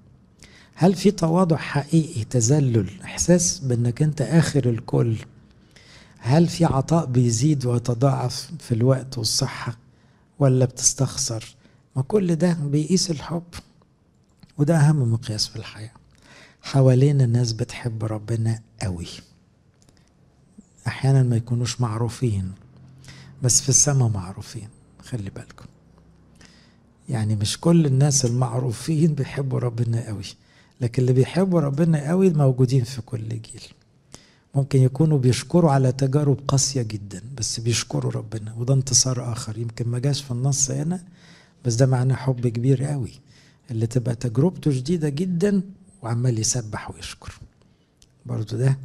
هل 0.74 0.94
في 0.94 1.10
تواضع 1.10 1.56
حقيقي 1.56 2.24
تذلل 2.24 2.90
إحساس 3.04 3.58
بأنك 3.58 4.02
أنت 4.02 4.20
آخر 4.22 4.68
الكل؟ 4.70 5.16
هل 6.18 6.46
في 6.46 6.64
عطاء 6.64 7.06
بيزيد 7.06 7.66
ويتضاعف 7.66 8.50
في 8.58 8.72
الوقت 8.74 9.18
والصحة 9.18 9.78
ولا 10.38 10.64
بتستخسر؟ 10.64 11.56
ما 11.96 12.02
كل 12.02 12.36
ده 12.36 12.52
بيقيس 12.52 13.10
الحب 13.10 13.42
وده 14.58 14.76
أهم 14.76 15.12
مقياس 15.12 15.48
في 15.48 15.56
الحياة. 15.56 15.97
حوالينا 16.62 17.24
الناس 17.24 17.52
بتحب 17.52 18.04
ربنا 18.04 18.60
قوي. 18.82 19.06
أحيانا 20.86 21.22
ما 21.22 21.36
يكونوش 21.36 21.80
معروفين 21.80 22.52
بس 23.42 23.60
في 23.60 23.68
السماء 23.68 24.08
معروفين. 24.08 24.68
خلي 25.02 25.30
بالكم. 25.30 25.64
يعني 27.08 27.36
مش 27.36 27.60
كل 27.60 27.86
الناس 27.86 28.24
المعروفين 28.24 29.14
بيحبوا 29.14 29.58
ربنا 29.58 30.06
قوي 30.06 30.24
لكن 30.80 31.02
اللي 31.02 31.12
بيحبوا 31.12 31.60
ربنا 31.60 32.08
قوي 32.08 32.30
موجودين 32.30 32.84
في 32.84 33.02
كل 33.02 33.28
جيل. 33.28 33.62
ممكن 34.54 34.78
يكونوا 34.82 35.18
بيشكروا 35.18 35.70
على 35.70 35.92
تجارب 35.92 36.40
قاسية 36.48 36.82
جدا 36.82 37.22
بس 37.36 37.60
بيشكروا 37.60 38.12
ربنا 38.12 38.54
وده 38.54 38.74
انتصار 38.74 39.32
آخر. 39.32 39.58
يمكن 39.58 39.88
ما 39.88 39.98
جاش 39.98 40.22
في 40.22 40.30
النص 40.30 40.70
هنا 40.70 41.04
بس 41.64 41.74
ده 41.74 41.86
معناه 41.86 42.14
حب 42.14 42.46
كبير 42.46 42.84
قوي. 42.84 43.12
اللي 43.70 43.86
تبقى 43.86 44.14
تجربته 44.14 44.70
شديدة 44.70 45.08
جدا 45.08 45.62
وعمال 46.02 46.38
يسبح 46.38 46.90
ويشكر. 46.90 47.32
برضو 48.26 48.56
ده 48.56 48.78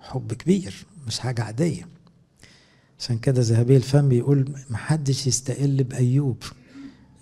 حب 0.00 0.32
كبير 0.32 0.86
مش 1.06 1.18
حاجة 1.18 1.42
عادية. 1.42 1.88
عشان 2.98 3.18
كده 3.18 3.42
ذهبي 3.42 3.76
الفم 3.76 4.08
بيقول 4.08 4.52
محدش 4.70 5.26
يستقل 5.26 5.84
بأيوب. 5.84 6.42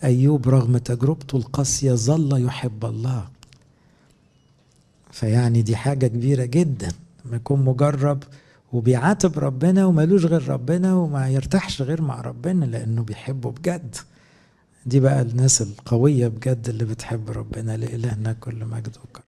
أيوب 0.05 0.49
رغم 0.49 0.79
تجربته 0.79 1.37
القاسية 1.37 1.93
ظل 1.93 2.45
يحب 2.47 2.85
الله. 2.85 3.29
فيعني 5.11 5.63
دي 5.63 5.77
حاجة 5.77 6.07
كبيرة 6.07 6.45
جدا. 6.45 6.93
لما 7.25 7.37
يكون 7.37 7.65
مجرب 7.65 8.23
وبيعاتب 8.73 9.39
ربنا 9.39 9.87
ومالوش 9.87 10.25
غير 10.25 10.49
ربنا 10.49 10.95
وما 10.95 11.29
يرتاحش 11.29 11.83
غير 11.83 12.03
مع 12.03 12.21
ربنا 12.21 12.65
لأنه 12.65 13.03
بيحبه 13.03 13.51
بجد. 13.51 13.97
دي 14.87 15.01
بقى 15.01 15.23
الناس 15.23 15.63
القوية 15.63 16.29
بجد 16.29 16.69
اللي 16.69 16.85
بتحب 16.85 17.31
ربنا 17.31 17.77
لإلهنا 17.77 18.33
كل 18.33 18.65
مجد 18.65 18.97
وكرم. 19.05 19.23